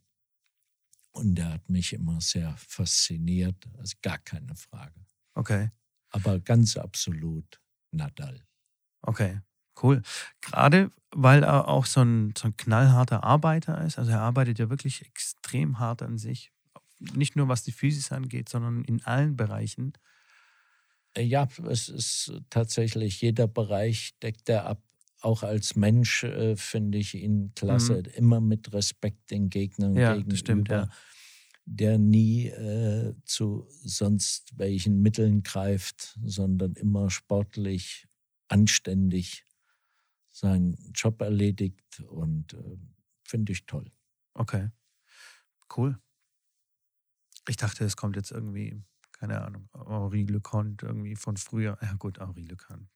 Und 1.15 1.35
der 1.35 1.51
hat 1.53 1.69
mich 1.69 1.93
immer 1.93 2.21
sehr 2.21 2.55
fasziniert, 2.57 3.57
also 3.79 3.97
gar 4.01 4.19
keine 4.19 4.55
Frage. 4.57 4.95
Okay. 5.35 5.71
Aber 6.11 6.41
ganz 6.41 6.77
absolut 6.77 7.61
Nadal. 7.91 8.41
Okay, 9.03 9.41
cool. 9.83 10.03
Gerade 10.41 10.91
weil 11.15 11.43
er 11.43 11.69
auch 11.69 11.85
so 11.85 12.01
ein, 12.03 12.33
so 12.39 12.49
ein 12.49 12.57
knallharter 12.57 13.23
Arbeiter 13.25 13.83
ist. 13.85 13.99
Also 13.99 14.13
er 14.13 14.21
arbeitet 14.21 14.59
ja 14.59 14.71
wirklich 14.71 15.03
extrem 15.05 15.79
hart 15.79 16.01
an 16.03 16.17
sich. 16.17 16.53
Nicht 16.99 17.37
nur 17.37 17.49
was 17.49 17.65
die 17.65 17.73
Physis 17.73 18.13
angeht, 18.13 18.49
sondern 18.49 18.85
in 18.85 19.05
allen 19.05 19.37
Bereichen. 19.37 19.93
Äh, 21.15 21.23
Ja, 21.23 21.49
es 21.69 21.89
ist 21.89 22.33
tatsächlich, 22.51 23.21
jeder 23.21 23.49
Bereich 23.49 24.19
deckt 24.23 24.49
er 24.49 24.67
ab. 24.67 24.83
Auch 25.21 25.45
als 25.45 25.77
Mensch 25.77 26.25
äh, 26.25 26.57
finde 26.57 26.99
ich 26.99 27.15
ihn 27.15 27.53
klasse. 27.55 27.99
Immer 28.17 28.41
mit 28.41 28.73
Respekt 28.73 29.31
den 29.31 29.51
Gegnern 29.51 29.93
Mhm. 29.93 29.99
Ja, 29.99 30.15
das 30.17 30.25
gegenüber. 30.25 30.39
stimmt, 30.41 30.69
ja. 30.69 30.89
Der 31.65 31.97
nie 31.97 32.49
äh, 32.49 33.15
zu 33.25 33.69
sonst 33.85 34.59
welchen 34.59 35.01
Mitteln 35.01 35.45
greift, 35.45 36.19
sondern 36.25 36.73
immer 36.75 37.09
sportlich, 37.09 38.09
anständig 38.49 39.45
seinen 40.33 40.77
Job 40.95 41.21
erledigt 41.23 42.01
und 42.09 42.55
äh, 42.55 42.77
finde 43.25 43.53
ich 43.53 43.67
toll. 43.67 43.93
Okay, 44.35 44.71
cool. 45.69 45.97
Ich 47.49 47.57
dachte, 47.57 47.85
es 47.85 47.97
kommt 47.97 48.17
jetzt 48.17 48.31
irgendwie, 48.31 48.83
keine 49.23 49.41
Ahnung, 49.41 49.69
Henri 49.75 50.25
Leconte 50.25 50.87
irgendwie 50.87 51.15
von 51.17 51.37
früher. 51.37 51.79
Ja 51.81 51.93
gut, 51.95 52.19
Henri 52.21 52.43
Leconte. 52.43 52.89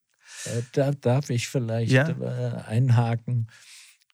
Äh, 0.44 0.62
da 0.72 0.90
darf 0.92 1.30
ich 1.30 1.48
vielleicht 1.48 1.92
Ja. 1.92 2.08
äh, 2.08 2.62
einhaken. 2.66 3.46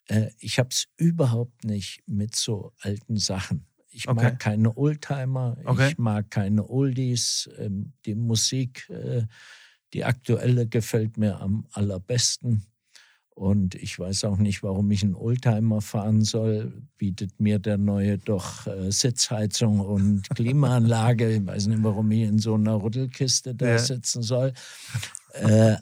Äh, 0.08 0.30
ich 0.38 0.58
habe 0.58 0.68
es 0.70 0.86
überhaupt 0.98 1.64
nicht 1.64 2.02
mit 2.06 2.36
so 2.36 2.72
alten 2.80 3.16
Sachen. 3.16 3.66
Ich 3.88 4.08
Okay. 4.08 4.32
mag 4.32 4.38
keine 4.38 4.76
Oldtimer, 4.76 5.56
Okay. 5.64 5.88
ich 5.90 5.98
mag 5.98 6.30
keine 6.30 6.68
Oldies. 6.68 7.48
Ähm, 7.58 7.92
die 8.06 8.14
Musik, 8.14 8.90
die 9.92 10.04
aktuelle, 10.04 10.66
gefällt 10.66 11.16
mir 11.18 11.40
am 11.40 11.66
allerbesten. 11.72 12.64
Und 13.42 13.74
ich 13.74 13.98
weiß 13.98 14.22
auch 14.24 14.36
nicht, 14.36 14.62
warum 14.62 14.88
ich 14.92 15.02
einen 15.02 15.16
Oldtimer 15.16 15.80
fahren 15.80 16.22
soll. 16.22 16.72
Bietet 16.96 17.40
mir 17.40 17.58
der 17.58 17.76
neue 17.76 18.16
doch 18.18 18.68
äh, 18.68 18.92
Sitzheizung 18.92 19.80
und 19.80 20.30
Klimaanlage. 20.36 21.28
Ich 21.34 21.44
weiß 21.44 21.66
nicht, 21.66 21.82
warum 21.82 22.08
ich 22.12 22.20
in 22.20 22.38
so 22.38 22.54
einer 22.54 22.80
Rüttelkiste 22.80 23.52
da 23.56 23.66
Ja. 23.70 23.78
sitzen 23.78 24.22
soll. 24.22 24.52
Äh, 25.34 25.76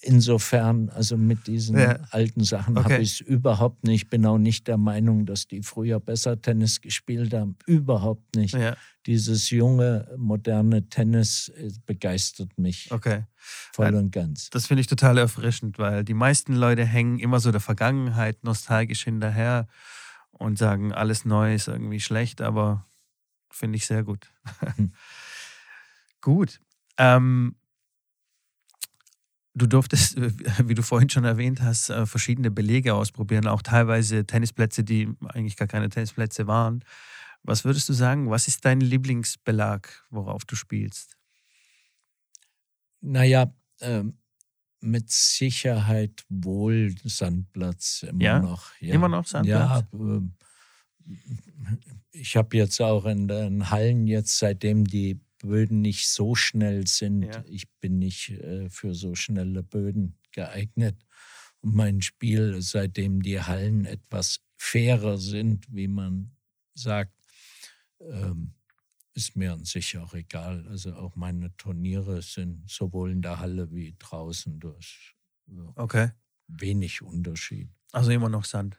insofern, 0.00 0.88
also 0.90 1.16
mit 1.16 1.46
diesen 1.46 1.76
Ja. 1.78 1.98
alten 2.10 2.44
Sachen 2.44 2.76
Okay. 2.78 2.92
habe 2.92 3.02
ich 3.02 3.14
es 3.14 3.20
überhaupt 3.20 3.84
nicht. 3.84 4.10
Bin 4.10 4.24
auch 4.26 4.38
nicht 4.38 4.66
der 4.68 4.76
Meinung, 4.76 5.26
dass 5.26 5.46
die 5.46 5.62
früher 5.62 6.00
besser 6.00 6.40
Tennis 6.40 6.80
gespielt 6.80 7.32
haben. 7.34 7.56
Überhaupt 7.66 8.36
nicht. 8.36 8.54
Ja, 8.54 8.76
Dieses 9.06 9.50
junge, 9.50 10.08
moderne 10.16 10.88
Tennis 10.88 11.48
äh, 11.56 11.70
begeistert 11.86 12.58
mich 12.58 12.90
okay. 12.92 13.24
voll 13.72 13.94
und 13.94 14.10
ganz. 14.12 14.50
Das 14.50 14.66
finde 14.66 14.82
ich 14.82 14.86
total 14.86 15.16
erfrischend, 15.18 15.78
weil 15.78 16.04
die 16.04 16.14
meisten 16.14 16.54
Leute 16.54 16.84
hängen 16.84 17.18
immer 17.18 17.40
so 17.40 17.50
der 17.50 17.60
Vergangenheit 17.60 18.44
nostalgisch 18.44 19.04
hinterher 19.04 19.66
und 20.32 20.58
sagen, 20.58 20.92
alles 20.92 21.24
neu 21.24 21.54
ist 21.54 21.68
irgendwie 21.68 22.00
schlecht, 22.00 22.40
aber 22.42 22.86
finde 23.50 23.76
ich 23.76 23.86
sehr 23.86 24.04
gut. 24.04 24.30
Hm. 24.76 24.92
gut. 26.20 26.60
Ähm, 26.98 27.56
du 29.54 29.66
durftest, 29.66 30.16
äh, 30.16 30.30
wie 30.68 30.74
du 30.74 30.82
vorhin 30.82 31.10
schon 31.10 31.24
erwähnt 31.24 31.62
hast, 31.62 31.90
äh, 31.90 32.06
verschiedene 32.06 32.50
Belege 32.50 32.94
ausprobieren, 32.94 33.46
auch 33.46 33.62
teilweise 33.62 34.24
Tennisplätze, 34.26 34.84
die 34.84 35.08
eigentlich 35.28 35.56
gar 35.56 35.68
keine 35.68 35.88
Tennisplätze 35.88 36.46
waren. 36.46 36.84
Was 37.42 37.64
würdest 37.64 37.88
du 37.88 37.92
sagen, 37.92 38.30
was 38.30 38.48
ist 38.48 38.64
dein 38.64 38.80
Lieblingsbelag, 38.80 40.04
worauf 40.10 40.44
du 40.44 40.56
spielst? 40.56 41.16
Naja, 43.00 43.52
ähm, 43.80 44.18
mit 44.82 45.10
Sicherheit 45.10 46.24
wohl 46.28 46.94
Sandplatz 47.04 48.04
immer 48.08 48.22
Ja? 48.22 48.38
noch. 48.40 48.70
Ja. 48.80 48.94
Immer 48.94 49.08
noch 49.08 49.26
Sandplatz? 49.26 49.84
Ja, 49.92 49.98
ähm, 49.98 50.34
ich 52.12 52.36
habe 52.36 52.56
jetzt 52.56 52.80
auch 52.80 53.06
in 53.06 53.28
den 53.28 53.70
Hallen 53.70 54.06
jetzt, 54.06 54.38
seitdem 54.38 54.84
die 54.84 55.20
Böden 55.42 55.80
nicht 55.80 56.08
so 56.08 56.34
schnell 56.34 56.86
sind, 56.86 57.22
Ja. 57.24 57.44
ich 57.46 57.68
bin 57.80 57.98
nicht 57.98 58.30
äh, 58.30 58.68
für 58.70 58.94
so 58.94 59.14
schnelle 59.14 59.62
Böden 59.62 60.16
geeignet. 60.32 61.04
Und 61.60 61.74
mein 61.74 62.02
Spiel, 62.02 62.62
seitdem 62.62 63.22
die 63.22 63.40
Hallen 63.40 63.84
etwas 63.84 64.40
fairer 64.58 65.18
sind, 65.18 65.66
wie 65.70 65.88
man 65.88 66.36
sagt, 66.74 67.14
ähm, 68.00 68.54
ist 69.14 69.36
mir 69.36 69.52
an 69.52 69.64
sich 69.64 69.98
auch 69.98 70.14
egal. 70.14 70.66
Also 70.68 70.94
auch 70.94 71.16
meine 71.16 71.54
Turniere 71.56 72.22
sind 72.22 72.68
sowohl 72.70 73.10
in 73.10 73.22
der 73.22 73.40
Halle 73.40 73.72
wie 73.72 73.94
draußen 73.98 74.60
durch 74.60 75.14
Okay. 75.76 76.10
wenig 76.46 77.02
Unterschied. 77.02 77.68
Also 77.92 78.10
immer 78.12 78.28
noch 78.28 78.44
Sand. 78.44 78.78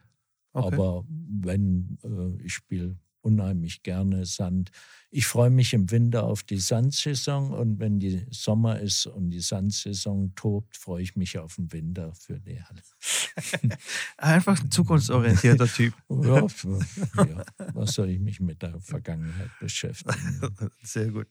Okay. 0.54 0.76
Aber 0.76 1.06
wenn 1.08 1.98
äh, 2.04 2.42
ich 2.44 2.54
spiele 2.54 2.98
unheimlich 3.22 3.84
gerne 3.84 4.26
Sand. 4.26 4.72
Ich 5.10 5.26
freue 5.28 5.50
mich 5.50 5.74
im 5.74 5.92
Winter 5.92 6.24
auf 6.24 6.44
die 6.44 6.60
Sandsaison 6.60 7.52
und 7.52 7.80
wenn 7.80 8.00
die 8.00 8.26
Sommer 8.30 8.80
ist 8.80 9.06
und 9.06 9.30
die 9.30 9.40
Sandsaison 9.40 10.34
tobt, 10.36 10.78
freue 10.78 11.04
ich 11.04 11.16
mich 11.16 11.38
auf 11.38 11.56
den 11.56 11.72
Winter 11.72 12.14
für 12.16 12.40
die 12.40 12.62
Halle. 12.62 12.82
Einfach 14.18 14.60
ein 14.62 14.72
zukunftsorientierter 14.72 15.68
Typ. 15.68 15.94
Ja, 16.22 16.46
ja, 17.26 17.46
was 17.74 17.94
soll 17.94 18.10
ich 18.10 18.20
mich 18.20 18.40
mit 18.40 18.62
der 18.62 18.80
Vergangenheit 18.80 19.50
beschäftigen? 19.60 20.72
Sehr 20.84 21.12
gut. 21.12 21.28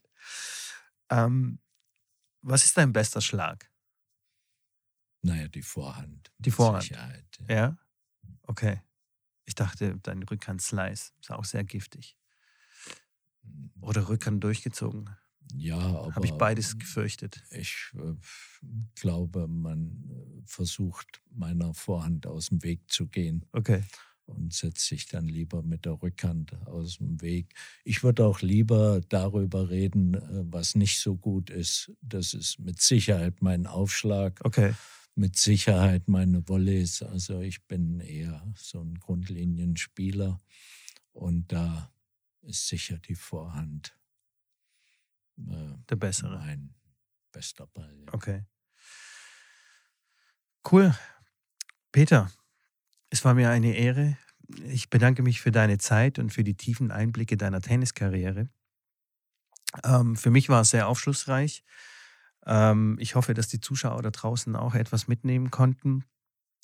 Ähm, 1.11 1.59
was 2.43 2.65
ist 2.65 2.77
dein 2.77 2.93
bester 2.93 3.21
Schlag? 3.21 3.71
Naja, 5.23 5.49
die 5.49 5.63
Vorhand. 5.63 6.33
Die 6.39 6.51
Vorhand. 6.51 6.85
Sicherheit, 6.85 7.27
ja. 7.49 7.55
Ja? 7.55 7.79
Okay. 8.43 8.81
Ich 9.51 9.57
dachte, 9.57 9.99
dein 10.05 10.23
Rückhand-Slice 10.23 11.11
ist 11.21 11.31
auch 11.33 11.45
sehr 11.45 11.65
giftig. 11.65 12.17
Oder 13.81 14.09
Rückhand 14.09 14.45
durchgezogen. 14.45 15.11
Ja, 15.57 15.77
aber 15.77 16.15
Habe 16.15 16.27
ich 16.27 16.33
beides 16.35 16.79
gefürchtet. 16.79 17.43
Ich 17.51 17.91
äh, 17.97 18.15
glaube, 18.95 19.49
man 19.49 20.05
äh, 20.09 20.43
versucht, 20.47 21.21
meiner 21.33 21.75
Vorhand 21.75 22.29
aus 22.29 22.51
dem 22.51 22.63
Weg 22.63 22.89
zu 22.93 23.09
gehen 23.09 23.45
Okay. 23.53 23.83
und 24.27 24.55
setzt 24.55 24.87
sich 24.87 25.07
dann 25.09 25.27
lieber 25.27 25.65
mit 25.65 25.85
der 25.85 26.01
Rückhand 26.01 26.55
aus 26.69 26.99
dem 26.99 27.21
Weg. 27.21 27.53
Ich 27.83 28.05
würde 28.05 28.27
auch 28.27 28.43
lieber 28.43 29.01
darüber 29.09 29.69
reden, 29.69 30.15
äh, 30.15 30.21
was 30.53 30.77
nicht 30.77 31.01
so 31.01 31.17
gut 31.17 31.51
ist. 31.51 31.91
Das 32.03 32.35
ist 32.35 32.61
mit 32.61 32.81
Sicherheit 32.81 33.43
mein 33.43 33.67
Aufschlag, 33.67 34.41
Okay. 34.45 34.75
Mit 35.15 35.37
Sicherheit 35.37 36.09
meine 36.09 36.47
Volleys. 36.49 37.03
Also 37.03 37.41
ich 37.41 37.65
bin 37.67 38.01
eher 38.01 38.53
so 38.57 38.81
ein 38.83 38.95
Grundlinienspieler 38.99 40.41
und 41.13 41.53
da 41.53 41.93
ist 42.43 42.69
sicher 42.69 42.99
die 42.99 43.15
Vorhand 43.15 43.97
äh, 45.39 45.75
Der 45.89 45.97
bessere. 45.97 46.39
mein 46.39 46.75
bester 47.33 47.67
Ball. 47.67 47.95
Ja. 48.07 48.15
Okay. 48.15 48.45
Cool. 50.71 50.95
Peter, 51.93 52.31
es 53.11 53.25
war 53.25 53.35
mir 53.35 53.51
eine 53.51 53.75
Ehre. 53.75 54.17
Ich 54.65 54.91
bedanke 54.91 55.23
mich 55.23 55.41
für 55.41 55.53
deine 55.53 55.79
Zeit 55.79 56.19
und 56.19 56.33
für 56.33 56.45
die 56.45 56.57
tiefen 56.57 56.91
Einblicke 56.91 57.37
deiner 57.37 57.61
Tenniskarriere. 57.61 58.49
Ähm, 59.85 60.17
für 60.17 60.31
mich 60.31 60.49
war 60.49 60.63
es 60.63 60.71
sehr 60.71 60.89
aufschlussreich. 60.89 61.63
Ähm, 62.47 62.97
ich 63.01 63.15
hoffe, 63.15 63.35
dass 63.35 63.49
die 63.49 63.61
Zuschauer 63.61 64.03
da 64.03 64.11
draußen 64.11 64.57
auch 64.57 64.75
etwas 64.75 65.09
mitnehmen 65.09 65.51
konnten. 65.51 66.05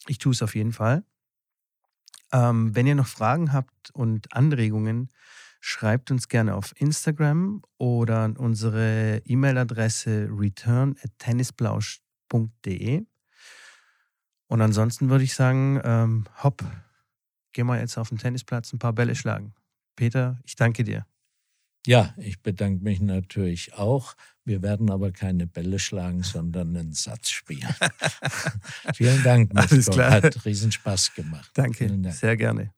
Ich 0.07 0.19
tue 0.19 0.33
es 0.33 0.43
auf 0.43 0.55
jeden 0.55 0.73
Fall. 0.73 1.05
Ähm, 2.33 2.75
wenn 2.75 2.87
ihr 2.87 2.95
noch 2.95 3.07
Fragen 3.07 3.53
habt 3.53 3.91
und 3.93 4.33
Anregungen, 4.33 5.11
schreibt 5.61 6.11
uns 6.11 6.29
gerne 6.29 6.55
auf 6.55 6.73
Instagram 6.81 7.63
oder 7.79 8.21
an 8.21 8.37
unsere 8.37 9.23
E-Mail-Adresse 9.25 10.29
return 10.31 10.97
at 11.03 11.11
tennisblausch.de. 11.19 13.07
Und 14.49 14.61
ansonsten 14.61 15.09
würde 15.11 15.25
ich 15.25 15.35
sagen, 15.35 15.81
ähm, 15.83 16.27
hopp, 16.43 16.65
gehen 17.53 17.67
wir 17.67 17.81
jetzt 17.81 17.99
auf 17.99 18.11
den 18.11 18.19
Tennisplatz 18.19 18.73
ein 18.73 18.79
paar 18.79 18.93
Bälle 18.93 19.17
schlagen. 19.17 19.55
Peter, 19.97 20.39
ich 20.45 20.57
danke 20.57 20.85
dir. 20.85 21.07
Ja, 21.87 22.15
ich 22.19 22.43
bedanke 22.43 22.83
mich 22.83 23.01
natürlich 23.01 23.75
auch. 23.75 24.15
Wir 24.45 24.63
werden 24.63 24.91
aber 24.91 25.13
keine 25.13 25.47
Bälle 25.47 25.79
schlagen, 25.79 26.23
sondern 26.23 26.77
einen 26.77 26.93
Satz 26.93 27.31
spielen. 27.31 27.69
Vielen 28.95 29.23
Dank, 29.23 29.53
Alles 29.55 29.87
klar. 29.87 30.11
Hat 30.11 30.45
riesen 30.45 30.73
Spaß 30.73 31.15
gemacht. 31.15 31.51
Danke, 31.55 31.87
Dank. 31.87 32.15
sehr 32.15 32.37
gerne. 32.37 32.73